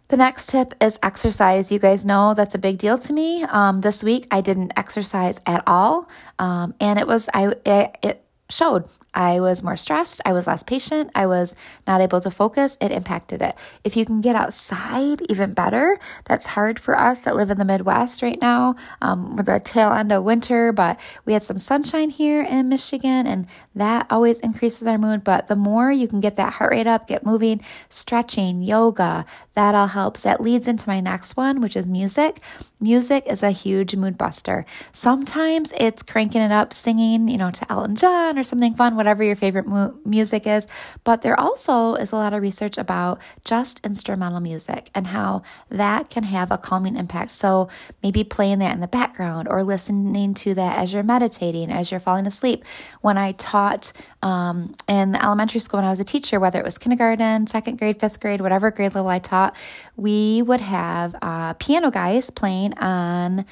The 0.08 0.18
next 0.18 0.48
tip 0.48 0.76
is 0.80 1.00
exercise. 1.02 1.72
You 1.72 1.80
guys 1.80 2.06
know 2.06 2.36
that's 2.36 2.54
a 2.54 2.60
big 2.60 2.78
deal 2.78 2.98
to 3.00 3.14
me. 3.14 3.44
Um, 3.44 3.82
this 3.82 4.04
week 4.04 4.28
I 4.30 4.42
didn't 4.42 4.74
exercise 4.78 5.42
at 5.48 5.64
all, 5.66 6.08
um, 6.38 6.76
and 6.80 7.00
it 7.00 7.08
was 7.08 7.28
I 7.34 7.54
it, 7.66 7.98
it 8.04 8.26
showed. 8.50 8.86
I 9.16 9.40
was 9.40 9.64
more 9.64 9.78
stressed. 9.78 10.22
I 10.26 10.34
was 10.34 10.46
less 10.46 10.62
patient. 10.62 11.10
I 11.16 11.26
was 11.26 11.56
not 11.88 12.02
able 12.02 12.20
to 12.22 12.30
focus. 12.30 12.78
It 12.82 12.92
impacted 12.92 13.42
it. 13.42 13.56
If 13.84 13.96
you 13.96 14.06
can 14.06 14.20
get 14.20 14.36
outside, 14.36 15.22
even 15.30 15.54
better. 15.54 15.98
That's 16.26 16.46
hard 16.46 16.80
for 16.80 17.00
us 17.00 17.22
that 17.22 17.36
live 17.36 17.50
in 17.50 17.58
the 17.58 17.66
Midwest 17.66 18.22
right 18.22 18.40
now 18.42 18.76
um, 19.02 19.38
with 19.38 19.46
the 19.46 19.60
tail 19.60 19.94
end 19.94 20.12
of 20.12 20.24
winter, 20.24 20.74
but 20.74 21.00
we 21.24 21.34
had 21.34 21.44
some 21.44 21.58
sunshine 21.58 22.10
here 22.10 22.42
in 22.44 22.68
Michigan, 22.70 23.26
and 23.26 23.48
that 23.74 24.06
always 24.10 24.40
increases 24.42 24.88
our 24.88 24.98
mood. 24.98 25.24
But 25.24 25.48
the 25.48 25.56
more 25.56 25.92
you 25.92 26.08
can 26.08 26.20
get 26.20 26.36
that 26.36 26.54
heart 26.54 26.72
rate 26.72 26.88
up, 26.88 27.08
get 27.08 27.26
moving, 27.26 27.62
stretching, 27.90 28.62
yoga, 28.62 29.26
that 29.54 29.74
all 29.74 29.88
helps. 29.88 30.22
That 30.22 30.42
leads 30.42 30.68
into 30.68 30.90
my 30.90 31.00
next 31.00 31.38
one, 31.38 31.62
which 31.62 31.78
is 31.78 31.88
music. 31.88 32.42
Music 32.82 33.24
is 33.28 33.42
a 33.42 33.52
huge 33.52 33.96
mood 33.96 34.18
buster. 34.18 34.66
Sometimes 34.92 35.74
it's 35.78 36.04
cranking 36.04 36.42
it 36.42 36.52
up, 36.52 36.74
singing, 36.74 37.30
you 37.30 37.38
know, 37.38 37.52
to 37.52 37.72
Elton 37.72 37.96
John 37.96 38.38
or 38.38 38.44
something 38.44 38.76
fun, 38.76 38.96
whatever 39.06 39.24
your 39.24 39.36
favorite 39.36 39.68
mu- 39.68 39.94
music 40.04 40.48
is. 40.48 40.68
But 41.04 41.22
there 41.22 41.40
also 41.40 41.94
is 41.94 42.12
a 42.12 42.16
lot 42.16 42.34
of 42.34 42.42
research 42.42 42.78
about 42.80 43.20
just 43.44 43.86
instrumental 43.86 44.40
music 44.40 44.90
and 44.96 45.06
how 45.06 45.44
that 45.70 46.10
can 46.10 46.24
have 46.24 46.52
a 46.52 46.58
calming 46.58 46.96
impact. 46.96 47.34
So 47.34 47.70
maybe 48.02 48.24
playing 48.24 48.60
that 48.60 48.74
in 48.74 48.82
the 48.82 48.88
background 48.88 49.48
or 49.48 49.64
listening 49.64 50.34
to 50.34 50.56
that 50.56 50.80
as 50.80 50.92
you're 50.92 51.04
meditating, 51.04 51.72
as 51.72 51.92
you're 51.92 52.00
falling 52.00 52.26
asleep. 52.26 52.66
When 53.02 53.18
I 53.18 53.34
taught 53.34 53.94
um, 54.24 54.74
in 54.88 55.12
the 55.12 55.24
elementary 55.24 55.60
school 55.60 55.78
when 55.78 55.86
I 55.86 55.92
was 55.92 56.00
a 56.00 56.04
teacher, 56.04 56.40
whether 56.40 56.58
it 56.58 56.66
was 56.66 56.80
kindergarten, 56.80 57.46
second 57.46 57.78
grade, 57.78 58.00
fifth 58.00 58.20
grade, 58.20 58.42
whatever 58.42 58.72
grade 58.72 58.96
level 58.96 59.10
I 59.10 59.20
taught, 59.20 59.56
we 59.96 60.42
would 60.42 60.62
have 60.62 61.16
uh, 61.22 61.54
piano 61.54 61.92
guys 61.92 62.32
playing 62.32 62.76
on 62.80 63.46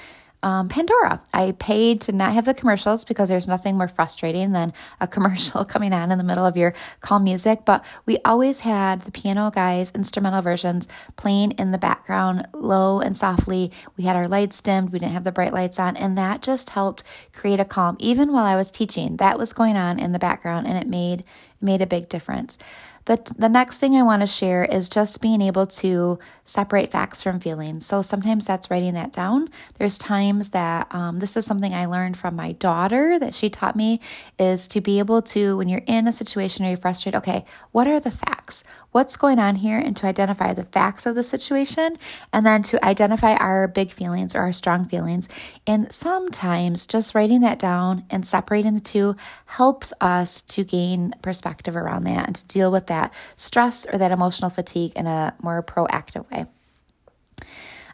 um, 0.44 0.70
Pandora. 0.70 1.22
I 1.34 1.54
paid 1.54 2.02
to 2.02 2.12
not 2.12 2.34
have 2.34 2.46
the 2.46 2.54
commercials 2.54 3.04
because 3.04 3.30
there's 3.30 3.48
nothing 3.48 3.78
more 3.78 3.88
frustrating 3.88 4.52
than 4.52 4.74
a 5.00 5.08
commercial 5.14 5.66
coming 5.66 5.94
on 5.94 6.12
in 6.12 6.18
the 6.18 6.24
middle 6.24 6.46
of 6.46 6.58
your 6.58 6.74
calm 7.00 7.24
music. 7.24 7.66
But 7.66 7.84
we 8.06 8.20
always 8.26 8.60
had 8.60 9.02
the 9.02 9.12
piano 9.12 9.50
guys' 9.50 9.92
instrumental 9.92 10.42
versions 10.42 10.88
playing 11.16 11.52
in 11.52 11.72
the 11.72 11.78
background, 11.78 12.48
low 12.54 13.00
and 13.00 13.16
softly. 13.18 13.72
We 13.98 14.04
had 14.04 14.16
our 14.16 14.28
lights 14.28 14.62
dimmed, 14.62 14.92
we 14.92 15.00
didn't 15.00 15.14
have 15.14 15.24
the 15.24 15.32
bright 15.32 15.54
lights 15.54 15.80
on, 15.80 15.98
and 15.98 16.18
that 16.18 16.42
just 16.42 16.72
helped 16.72 17.04
create 17.32 17.60
a 17.60 17.66
calm. 17.66 17.96
Even 18.00 18.32
while 18.32 18.46
I 18.46 18.56
was 18.56 18.70
teaching, 18.70 19.18
that 19.18 19.40
was 19.40 19.54
going 19.54 19.78
on 19.78 19.98
in 19.98 20.12
the 20.12 20.20
background, 20.20 20.68
and 20.68 20.78
it 20.78 20.88
made 20.88 21.24
made 21.62 21.82
a 21.82 21.88
big 21.88 22.10
difference. 22.10 22.58
The, 23.06 23.20
the 23.38 23.50
next 23.50 23.80
thing 23.80 23.96
I 23.96 24.04
want 24.04 24.22
to 24.22 24.28
share 24.28 24.63
is 24.63 24.88
just 24.88 25.22
being 25.22 25.42
able 25.42 25.68
to 25.68 26.20
separate 26.46 26.92
facts 26.92 27.22
from 27.22 27.39
feelings. 27.39 27.86
So 27.86 28.02
sometimes 28.02 28.46
that's 28.46 28.72
writing 28.72 28.94
that 28.94 29.12
down. 29.12 29.50
There's 29.78 29.98
times 29.98 30.50
that 30.50 30.88
um, 30.92 31.20
this 31.20 31.36
is 31.36 31.46
something 31.46 31.74
I 31.74 31.86
learned 31.86 32.18
from 32.18 32.36
my 32.36 32.54
daughter 32.54 33.20
that 33.20 33.36
she 33.36 33.50
taught 33.50 33.76
me 33.76 34.00
is 34.39 34.68
to 34.70 34.80
be 34.82 35.00
able 35.00 35.22
to, 35.24 35.58
when 35.58 35.68
you're 35.68 35.82
in 35.86 36.08
a 36.08 36.12
situation 36.12 36.66
or 36.66 36.70
you're 36.70 36.78
frustrated, 36.78 37.18
okay, 37.18 37.46
what 37.72 37.88
are 37.88 38.00
the 38.00 38.12
facts? 38.12 38.63
What's 38.94 39.18
going 39.18 39.40
on 39.40 39.56
here? 39.56 39.80
And 39.80 39.98
to 39.98 40.06
identify 40.06 40.54
the 40.54 40.66
facts 40.66 41.08
of 41.08 41.16
the 41.16 41.24
situation 41.24 41.98
and 42.32 42.46
then 42.46 42.62
to 42.64 42.86
identify 42.86 43.34
our 43.34 43.68
big 43.68 43.92
feelings 43.92 44.36
or 44.36 44.42
our 44.42 44.54
strong 44.54 44.86
feelings. 44.86 45.28
And 45.66 45.92
sometimes 45.92 46.86
just 46.86 47.16
writing 47.16 47.42
that 47.42 47.58
down 47.58 48.06
and 48.12 48.26
separating 48.26 48.76
the 48.76 48.80
two 48.80 49.16
helps 49.48 49.94
us 50.00 50.44
to 50.44 50.64
gain 50.64 51.16
perspective 51.24 51.76
around 51.76 52.04
that 52.04 52.28
and 52.28 52.36
to 52.36 52.46
deal 52.46 52.72
with 52.72 52.86
that 52.88 53.12
stress 53.36 53.88
or 53.92 53.98
that 53.98 54.12
emotional 54.12 54.52
fatigue 54.52 54.94
in 54.96 55.08
a 55.08 55.36
more 55.42 55.64
proactive 55.64 56.30
way. 56.32 56.46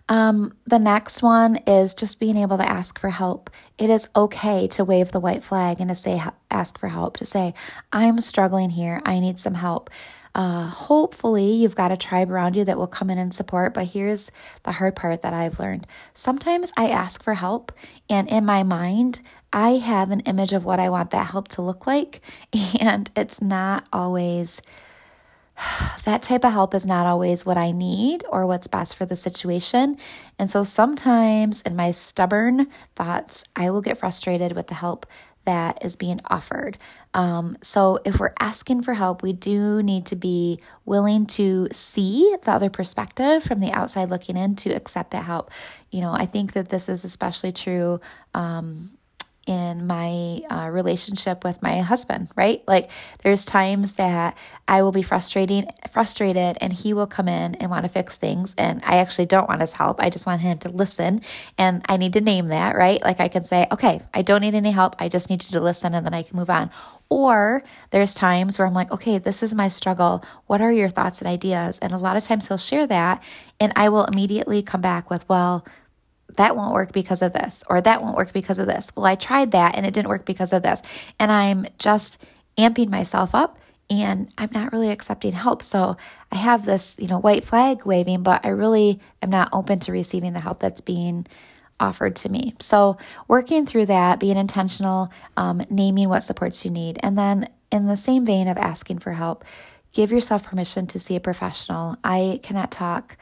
Um, 0.09 0.53
the 0.65 0.79
next 0.79 1.21
one 1.21 1.57
is 1.67 1.93
just 1.93 2.19
being 2.19 2.35
able 2.35 2.57
to 2.57 2.69
ask 2.69 2.99
for 2.99 3.11
help. 3.11 3.51
It 3.77 3.91
is 3.91 4.09
okay 4.15 4.67
to 4.69 4.83
wave 4.83 5.11
the 5.11 5.19
white 5.19 5.43
flag 5.43 5.79
and 5.79 5.87
to 5.89 5.95
say, 5.95 6.21
ask 6.49 6.79
for 6.79 6.89
help, 6.89 7.17
to 7.17 7.25
say, 7.25 7.53
I'm 7.93 8.19
struggling 8.19 8.71
here. 8.71 9.01
I 9.05 9.19
need 9.19 9.39
some 9.39 9.53
help. 9.53 9.89
Uh, 10.35 10.67
hopefully, 10.67 11.53
you've 11.53 11.75
got 11.75 11.91
a 11.91 11.97
tribe 11.97 12.31
around 12.31 12.55
you 12.55 12.63
that 12.65 12.77
will 12.77 12.87
come 12.87 13.09
in 13.09 13.17
and 13.17 13.33
support. 13.33 13.73
But 13.73 13.87
here's 13.87 14.31
the 14.63 14.73
hard 14.73 14.95
part 14.95 15.21
that 15.21 15.33
I've 15.33 15.59
learned. 15.59 15.87
Sometimes 16.13 16.71
I 16.77 16.89
ask 16.89 17.23
for 17.23 17.33
help, 17.33 17.71
and 18.09 18.29
in 18.29 18.45
my 18.45 18.63
mind, 18.63 19.21
I 19.51 19.71
have 19.71 20.11
an 20.11 20.21
image 20.21 20.53
of 20.53 20.65
what 20.65 20.79
I 20.79 20.89
want 20.89 21.11
that 21.11 21.31
help 21.31 21.47
to 21.49 21.61
look 21.61 21.87
like, 21.87 22.21
and 22.79 23.09
it's 23.15 23.41
not 23.41 23.85
always 23.91 24.61
that 26.05 26.21
type 26.21 26.45
of 26.45 26.51
help 26.51 26.73
is 26.73 26.85
not 26.85 27.05
always 27.05 27.45
what 27.45 27.57
I 27.57 27.71
need 27.71 28.23
or 28.29 28.45
what's 28.47 28.67
best 28.67 28.95
for 28.95 29.05
the 29.05 29.15
situation. 29.15 29.97
And 30.37 30.49
so 30.49 30.63
sometimes 30.63 31.61
in 31.61 31.75
my 31.75 31.91
stubborn 31.91 32.67
thoughts, 32.95 33.43
I 33.55 33.69
will 33.69 33.81
get 33.81 33.97
frustrated 33.97 34.53
with 34.53 34.67
the 34.67 34.75
help 34.75 35.05
that 35.45 35.83
is 35.83 35.95
being 35.95 36.21
offered. 36.25 36.77
Um, 37.13 37.57
so 37.61 37.99
if 38.05 38.19
we're 38.19 38.33
asking 38.39 38.83
for 38.83 38.93
help, 38.93 39.23
we 39.23 39.33
do 39.33 39.81
need 39.81 40.05
to 40.07 40.15
be 40.15 40.59
willing 40.85 41.25
to 41.27 41.67
see 41.71 42.35
the 42.43 42.51
other 42.51 42.69
perspective 42.69 43.43
from 43.43 43.59
the 43.59 43.71
outside 43.71 44.09
looking 44.09 44.37
in 44.37 44.55
to 44.57 44.69
accept 44.71 45.11
that 45.11 45.25
help. 45.25 45.51
You 45.89 46.01
know, 46.01 46.11
I 46.11 46.25
think 46.25 46.53
that 46.53 46.69
this 46.69 46.87
is 46.87 47.03
especially 47.03 47.51
true. 47.51 47.99
Um, 48.33 48.91
in 49.47 49.87
my 49.87 50.41
uh, 50.51 50.69
relationship 50.69 51.43
with 51.43 51.61
my 51.61 51.79
husband, 51.79 52.29
right? 52.35 52.61
Like 52.67 52.89
there's 53.23 53.43
times 53.43 53.93
that 53.93 54.37
I 54.67 54.83
will 54.83 54.91
be 54.91 55.01
frustrating, 55.01 55.65
frustrated, 55.91 56.57
and 56.61 56.71
he 56.71 56.93
will 56.93 57.07
come 57.07 57.27
in 57.27 57.55
and 57.55 57.71
want 57.71 57.83
to 57.83 57.89
fix 57.89 58.17
things, 58.17 58.53
and 58.57 58.83
I 58.85 58.97
actually 58.97 59.25
don't 59.25 59.49
want 59.49 59.61
his 59.61 59.73
help. 59.73 59.99
I 59.99 60.11
just 60.11 60.27
want 60.27 60.41
him 60.41 60.59
to 60.59 60.69
listen, 60.69 61.21
and 61.57 61.83
I 61.89 61.97
need 61.97 62.13
to 62.13 62.21
name 62.21 62.49
that, 62.49 62.75
right? 62.75 63.01
Like 63.01 63.19
I 63.19 63.27
can 63.27 63.43
say, 63.43 63.67
okay, 63.71 64.01
I 64.13 64.21
don't 64.21 64.41
need 64.41 64.53
any 64.53 64.71
help. 64.71 64.95
I 64.99 65.09
just 65.09 65.29
need 65.29 65.43
you 65.43 65.51
to 65.51 65.61
listen, 65.61 65.95
and 65.95 66.05
then 66.05 66.13
I 66.13 66.23
can 66.23 66.37
move 66.37 66.49
on. 66.49 66.69
Or 67.09 67.63
there's 67.89 68.13
times 68.13 68.59
where 68.59 68.67
I'm 68.67 68.75
like, 68.75 68.91
okay, 68.91 69.17
this 69.17 69.41
is 69.41 69.55
my 69.55 69.67
struggle. 69.67 70.23
What 70.45 70.61
are 70.61 70.71
your 70.71 70.89
thoughts 70.89 71.21
and 71.21 71.27
ideas? 71.27 71.79
And 71.79 71.91
a 71.91 71.97
lot 71.97 72.17
of 72.17 72.23
times 72.23 72.47
he'll 72.47 72.57
share 72.57 72.85
that, 72.85 73.23
and 73.59 73.73
I 73.75 73.89
will 73.89 74.05
immediately 74.05 74.61
come 74.61 74.81
back 74.81 75.09
with, 75.09 75.27
well, 75.27 75.65
that 76.39 76.55
won't 76.55 76.73
work 76.73 76.93
because 76.93 77.21
of 77.21 77.33
this, 77.33 77.65
or 77.69 77.81
that 77.81 78.01
won't 78.01 78.15
work 78.15 78.31
because 78.31 78.59
of 78.59 78.67
this. 78.67 78.93
Well, 78.95 79.05
I 79.05 79.15
tried 79.15 79.51
that 79.51 79.75
and 79.75 79.85
it 79.85 79.93
didn't 79.93 80.07
work 80.07 80.25
because 80.25 80.53
of 80.53 80.63
this. 80.63 80.81
And 81.19 81.33
I'm 81.33 81.67
just 81.77 82.17
amping 82.57 82.87
myself 82.87 83.35
up 83.35 83.59
and 83.89 84.31
I'm 84.37 84.49
not 84.53 84.71
really 84.71 84.89
accepting 84.89 85.33
help. 85.33 85.61
So 85.61 85.97
I 86.31 86.37
have 86.37 86.65
this, 86.65 86.95
you 86.97 87.09
know, 87.09 87.19
white 87.19 87.43
flag 87.43 87.85
waving, 87.85 88.23
but 88.23 88.45
I 88.45 88.49
really 88.49 89.01
am 89.21 89.29
not 89.29 89.49
open 89.51 89.81
to 89.81 89.91
receiving 89.91 90.31
the 90.31 90.39
help 90.39 90.59
that's 90.59 90.79
being 90.79 91.27
offered 91.77 92.15
to 92.17 92.29
me. 92.29 92.55
So 92.61 92.97
working 93.27 93.65
through 93.65 93.87
that, 93.87 94.21
being 94.21 94.37
intentional, 94.37 95.11
um, 95.35 95.61
naming 95.69 96.07
what 96.07 96.23
supports 96.23 96.63
you 96.63 96.71
need. 96.71 96.99
And 97.03 97.17
then 97.17 97.49
in 97.69 97.85
the 97.85 97.97
same 97.97 98.25
vein 98.25 98.47
of 98.47 98.57
asking 98.57 98.99
for 98.99 99.11
help, 99.11 99.43
give 99.91 100.09
yourself 100.09 100.43
permission 100.43 100.87
to 100.87 100.99
see 100.99 101.17
a 101.17 101.19
professional. 101.19 101.97
I 102.01 102.39
cannot 102.43 102.71
talk 102.71 103.17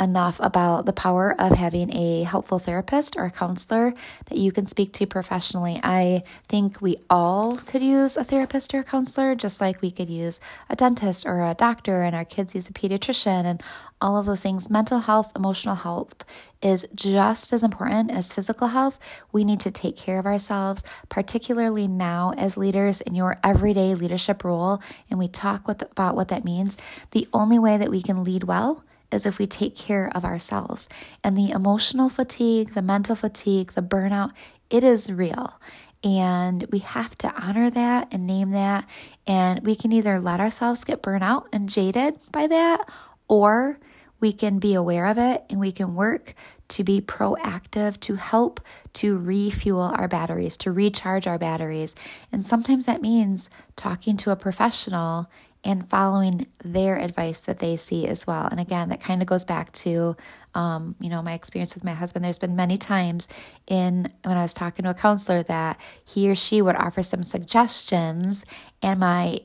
enough 0.00 0.40
about 0.40 0.86
the 0.86 0.92
power 0.92 1.34
of 1.38 1.52
having 1.52 1.94
a 1.94 2.22
helpful 2.22 2.58
therapist 2.58 3.14
or 3.16 3.24
a 3.24 3.30
counselor 3.30 3.92
that 4.26 4.38
you 4.38 4.50
can 4.50 4.66
speak 4.66 4.92
to 4.94 5.06
professionally. 5.06 5.78
I 5.82 6.24
think 6.48 6.80
we 6.80 6.96
all 7.10 7.52
could 7.52 7.82
use 7.82 8.16
a 8.16 8.24
therapist 8.24 8.72
or 8.74 8.80
a 8.80 8.84
counselor, 8.84 9.34
just 9.34 9.60
like 9.60 9.82
we 9.82 9.90
could 9.90 10.08
use 10.08 10.40
a 10.70 10.76
dentist 10.76 11.26
or 11.26 11.42
a 11.42 11.54
doctor, 11.54 12.02
and 12.02 12.16
our 12.16 12.24
kids 12.24 12.54
use 12.54 12.68
a 12.68 12.72
pediatrician, 12.72 13.44
and 13.44 13.62
all 14.00 14.16
of 14.16 14.26
those 14.26 14.40
things. 14.40 14.70
Mental 14.70 15.00
health, 15.00 15.30
emotional 15.36 15.76
health 15.76 16.24
is 16.62 16.86
just 16.94 17.52
as 17.52 17.62
important 17.62 18.10
as 18.10 18.32
physical 18.32 18.68
health. 18.68 18.98
We 19.30 19.44
need 19.44 19.60
to 19.60 19.70
take 19.70 19.96
care 19.96 20.18
of 20.18 20.26
ourselves, 20.26 20.84
particularly 21.10 21.86
now 21.86 22.32
as 22.38 22.56
leaders 22.56 23.00
in 23.02 23.14
your 23.14 23.38
everyday 23.44 23.94
leadership 23.94 24.42
role. 24.42 24.80
And 25.10 25.18
we 25.18 25.28
talk 25.28 25.68
with, 25.68 25.82
about 25.82 26.16
what 26.16 26.28
that 26.28 26.44
means. 26.44 26.78
The 27.10 27.28
only 27.32 27.58
way 27.58 27.76
that 27.76 27.90
we 27.90 28.00
can 28.00 28.24
lead 28.24 28.44
well 28.44 28.84
is 29.12 29.26
if 29.26 29.38
we 29.38 29.46
take 29.46 29.76
care 29.76 30.10
of 30.14 30.24
ourselves. 30.24 30.88
And 31.22 31.36
the 31.36 31.50
emotional 31.50 32.08
fatigue, 32.08 32.74
the 32.74 32.82
mental 32.82 33.14
fatigue, 33.14 33.72
the 33.72 33.82
burnout, 33.82 34.32
it 34.70 34.82
is 34.82 35.12
real. 35.12 35.60
And 36.04 36.66
we 36.72 36.80
have 36.80 37.16
to 37.18 37.32
honor 37.32 37.70
that 37.70 38.08
and 38.10 38.26
name 38.26 38.50
that. 38.50 38.86
And 39.26 39.60
we 39.64 39.76
can 39.76 39.92
either 39.92 40.18
let 40.18 40.40
ourselves 40.40 40.84
get 40.84 41.02
burnt 41.02 41.22
out 41.22 41.48
and 41.52 41.68
jaded 41.68 42.18
by 42.32 42.48
that, 42.48 42.88
or 43.28 43.78
we 44.18 44.32
can 44.32 44.58
be 44.58 44.74
aware 44.74 45.06
of 45.06 45.18
it 45.18 45.44
and 45.50 45.60
we 45.60 45.72
can 45.72 45.94
work 45.94 46.34
to 46.68 46.84
be 46.84 47.00
proactive 47.00 48.00
to 48.00 48.14
help 48.14 48.60
to 48.94 49.18
refuel 49.18 49.92
our 49.94 50.08
batteries, 50.08 50.56
to 50.56 50.72
recharge 50.72 51.26
our 51.26 51.38
batteries. 51.38 51.94
And 52.30 52.44
sometimes 52.44 52.86
that 52.86 53.02
means 53.02 53.50
talking 53.76 54.16
to 54.18 54.30
a 54.30 54.36
professional 54.36 55.28
and 55.64 55.88
following 55.88 56.46
their 56.64 56.96
advice 56.96 57.40
that 57.40 57.60
they 57.60 57.76
see 57.76 58.06
as 58.06 58.26
well. 58.26 58.46
And 58.50 58.58
again, 58.58 58.88
that 58.88 59.00
kind 59.00 59.22
of 59.22 59.28
goes 59.28 59.44
back 59.44 59.72
to, 59.72 60.16
um, 60.54 60.96
you 61.00 61.08
know, 61.08 61.22
my 61.22 61.34
experience 61.34 61.74
with 61.74 61.84
my 61.84 61.94
husband. 61.94 62.24
There's 62.24 62.38
been 62.38 62.56
many 62.56 62.76
times 62.76 63.28
in 63.68 64.12
when 64.24 64.36
I 64.36 64.42
was 64.42 64.54
talking 64.54 64.84
to 64.84 64.90
a 64.90 64.94
counselor 64.94 65.44
that 65.44 65.78
he 66.04 66.28
or 66.28 66.34
she 66.34 66.62
would 66.62 66.76
offer 66.76 67.02
some 67.02 67.22
suggestions, 67.22 68.44
and 68.82 68.98
my 69.00 69.40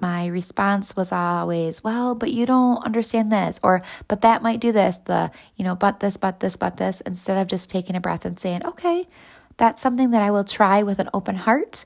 my 0.00 0.26
response 0.26 0.96
was 0.96 1.12
always, 1.12 1.84
well, 1.84 2.16
but 2.16 2.32
you 2.32 2.46
don't 2.46 2.84
understand 2.84 3.30
this, 3.30 3.60
or 3.62 3.82
but 4.08 4.22
that 4.22 4.42
might 4.42 4.58
do 4.58 4.72
this, 4.72 4.98
the, 4.98 5.30
you 5.54 5.64
know, 5.64 5.76
but 5.76 6.00
this, 6.00 6.16
but 6.16 6.40
this, 6.40 6.56
but 6.56 6.78
this, 6.78 7.00
instead 7.02 7.38
of 7.38 7.46
just 7.46 7.70
taking 7.70 7.94
a 7.94 8.00
breath 8.00 8.24
and 8.24 8.38
saying, 8.38 8.66
okay, 8.66 9.06
that's 9.56 9.80
something 9.80 10.10
that 10.10 10.20
I 10.20 10.32
will 10.32 10.42
try 10.42 10.82
with 10.82 10.98
an 10.98 11.10
open 11.14 11.36
heart 11.36 11.84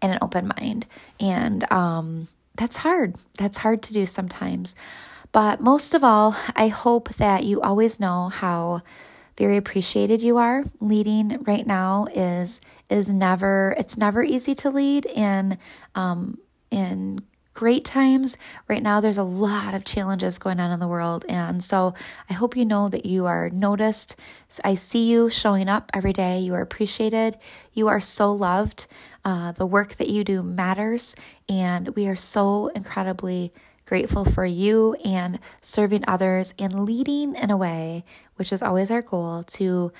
and 0.00 0.12
an 0.12 0.18
open 0.22 0.50
mind. 0.58 0.86
And 1.20 1.70
um, 1.70 2.28
that's 2.56 2.76
hard. 2.76 3.16
That's 3.38 3.58
hard 3.58 3.82
to 3.84 3.92
do 3.92 4.06
sometimes. 4.06 4.74
But 5.32 5.60
most 5.60 5.94
of 5.94 6.04
all, 6.04 6.36
I 6.54 6.68
hope 6.68 7.14
that 7.14 7.44
you 7.44 7.60
always 7.62 7.98
know 7.98 8.28
how 8.28 8.82
very 9.38 9.56
appreciated 9.56 10.20
you 10.20 10.36
are. 10.36 10.64
Leading 10.80 11.42
right 11.44 11.66
now 11.66 12.06
is 12.14 12.60
is 12.90 13.08
never 13.08 13.74
it's 13.78 13.96
never 13.96 14.22
easy 14.22 14.54
to 14.56 14.70
lead 14.70 15.06
in 15.06 15.56
um, 15.94 16.38
in 16.70 17.22
great 17.54 17.84
times. 17.84 18.36
Right 18.68 18.82
now, 18.82 19.00
there's 19.00 19.18
a 19.18 19.22
lot 19.22 19.74
of 19.74 19.84
challenges 19.84 20.38
going 20.38 20.60
on 20.60 20.70
in 20.70 20.80
the 20.80 20.88
world. 20.88 21.24
And 21.28 21.62
so 21.62 21.94
I 22.28 22.34
hope 22.34 22.56
you 22.56 22.64
know 22.64 22.88
that 22.88 23.06
you 23.06 23.26
are 23.26 23.50
noticed. 23.50 24.16
I 24.64 24.74
see 24.74 25.08
you 25.10 25.30
showing 25.30 25.68
up 25.68 25.90
every 25.94 26.12
day. 26.12 26.38
You 26.40 26.54
are 26.54 26.60
appreciated. 26.60 27.38
You 27.72 27.88
are 27.88 28.00
so 28.00 28.32
loved. 28.32 28.86
Uh, 29.24 29.52
the 29.52 29.66
work 29.66 29.96
that 29.98 30.08
you 30.08 30.24
do 30.24 30.42
matters. 30.42 31.14
And 31.48 31.94
we 31.94 32.08
are 32.08 32.16
so 32.16 32.68
incredibly 32.74 33.52
grateful 33.86 34.24
for 34.24 34.44
you 34.44 34.94
and 35.04 35.38
serving 35.60 36.04
others 36.08 36.54
and 36.58 36.84
leading 36.84 37.34
in 37.36 37.50
a 37.50 37.56
way, 37.56 38.04
which 38.36 38.52
is 38.52 38.62
always 38.62 38.90
our 38.90 39.02
goal, 39.02 39.44
to 39.44 39.92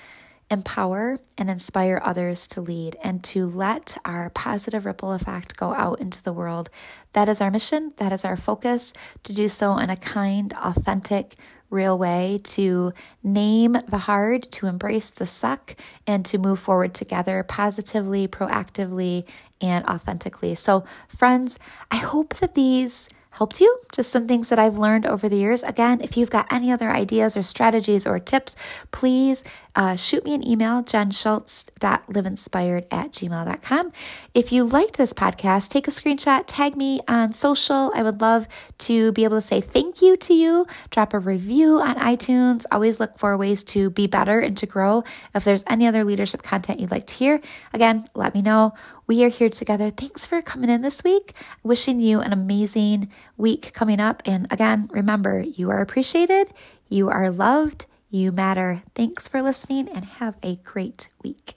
empower 0.50 1.18
and 1.38 1.48
inspire 1.48 2.00
others 2.04 2.46
to 2.46 2.60
lead 2.60 2.96
and 3.02 3.22
to 3.24 3.46
let 3.46 3.96
our 4.04 4.28
positive 4.30 4.84
ripple 4.84 5.12
effect 5.12 5.56
go 5.56 5.72
out 5.72 6.00
into 6.00 6.22
the 6.22 6.32
world. 6.32 6.68
That 7.12 7.28
is 7.28 7.40
our 7.40 7.50
mission. 7.50 7.92
That 7.96 8.12
is 8.12 8.24
our 8.24 8.36
focus 8.36 8.92
to 9.22 9.32
do 9.32 9.48
so 9.48 9.78
in 9.78 9.88
a 9.88 9.96
kind, 9.96 10.52
authentic, 10.54 11.36
real 11.72 11.98
way 11.98 12.40
to 12.44 12.92
name 13.22 13.76
the 13.88 13.98
hard, 13.98 14.50
to 14.52 14.66
embrace 14.66 15.10
the 15.10 15.26
suck, 15.26 15.74
and 16.06 16.24
to 16.26 16.38
move 16.38 16.60
forward 16.60 16.94
together 16.94 17.42
positively, 17.42 18.28
proactively, 18.28 19.24
and 19.60 19.84
authentically. 19.86 20.54
So, 20.54 20.84
friends, 21.08 21.58
I 21.90 21.96
hope 21.96 22.34
that 22.36 22.54
these 22.54 23.08
helped 23.32 23.60
you. 23.60 23.78
Just 23.92 24.10
some 24.10 24.28
things 24.28 24.50
that 24.50 24.58
I've 24.58 24.78
learned 24.78 25.06
over 25.06 25.28
the 25.28 25.36
years. 25.36 25.62
Again, 25.62 26.00
if 26.02 26.16
you've 26.16 26.30
got 26.30 26.52
any 26.52 26.70
other 26.70 26.90
ideas 26.90 27.36
or 27.36 27.42
strategies 27.42 28.06
or 28.06 28.20
tips, 28.20 28.56
please 28.90 29.42
uh, 29.74 29.96
shoot 29.96 30.22
me 30.24 30.34
an 30.34 30.46
email, 30.46 30.82
jenschultz.liveinspired 30.82 32.84
at 32.90 33.12
gmail.com. 33.12 33.92
If 34.34 34.52
you 34.52 34.64
liked 34.64 34.98
this 34.98 35.14
podcast, 35.14 35.70
take 35.70 35.88
a 35.88 35.90
screenshot, 35.90 36.44
tag 36.46 36.76
me 36.76 37.00
on 37.08 37.32
social. 37.32 37.90
I 37.94 38.02
would 38.02 38.20
love 38.20 38.46
to 38.80 39.12
be 39.12 39.24
able 39.24 39.38
to 39.38 39.42
say 39.42 39.62
thank 39.62 40.02
you 40.02 40.18
to 40.18 40.34
you. 40.34 40.66
Drop 40.90 41.14
a 41.14 41.18
review 41.18 41.80
on 41.80 41.96
iTunes. 41.96 42.66
Always 42.70 43.00
look 43.00 43.18
for 43.18 43.34
ways 43.38 43.64
to 43.64 43.88
be 43.90 44.06
better 44.06 44.38
and 44.40 44.58
to 44.58 44.66
grow. 44.66 45.04
If 45.34 45.44
there's 45.44 45.64
any 45.66 45.86
other 45.86 46.04
leadership 46.04 46.42
content 46.42 46.80
you'd 46.80 46.90
like 46.90 47.06
to 47.06 47.14
hear, 47.14 47.40
again, 47.72 48.06
let 48.14 48.34
me 48.34 48.42
know. 48.42 48.74
We 49.12 49.24
are 49.24 49.28
here 49.28 49.50
together. 49.50 49.90
Thanks 49.90 50.24
for 50.24 50.40
coming 50.40 50.70
in 50.70 50.80
this 50.80 51.04
week. 51.04 51.34
Wishing 51.62 52.00
you 52.00 52.20
an 52.20 52.32
amazing 52.32 53.10
week 53.36 53.74
coming 53.74 54.00
up. 54.00 54.22
And 54.24 54.50
again, 54.50 54.88
remember, 54.90 55.40
you 55.40 55.68
are 55.68 55.82
appreciated, 55.82 56.50
you 56.88 57.10
are 57.10 57.28
loved, 57.28 57.84
you 58.08 58.32
matter. 58.32 58.82
Thanks 58.94 59.28
for 59.28 59.42
listening 59.42 59.90
and 59.90 60.06
have 60.06 60.36
a 60.42 60.56
great 60.64 61.10
week. 61.22 61.56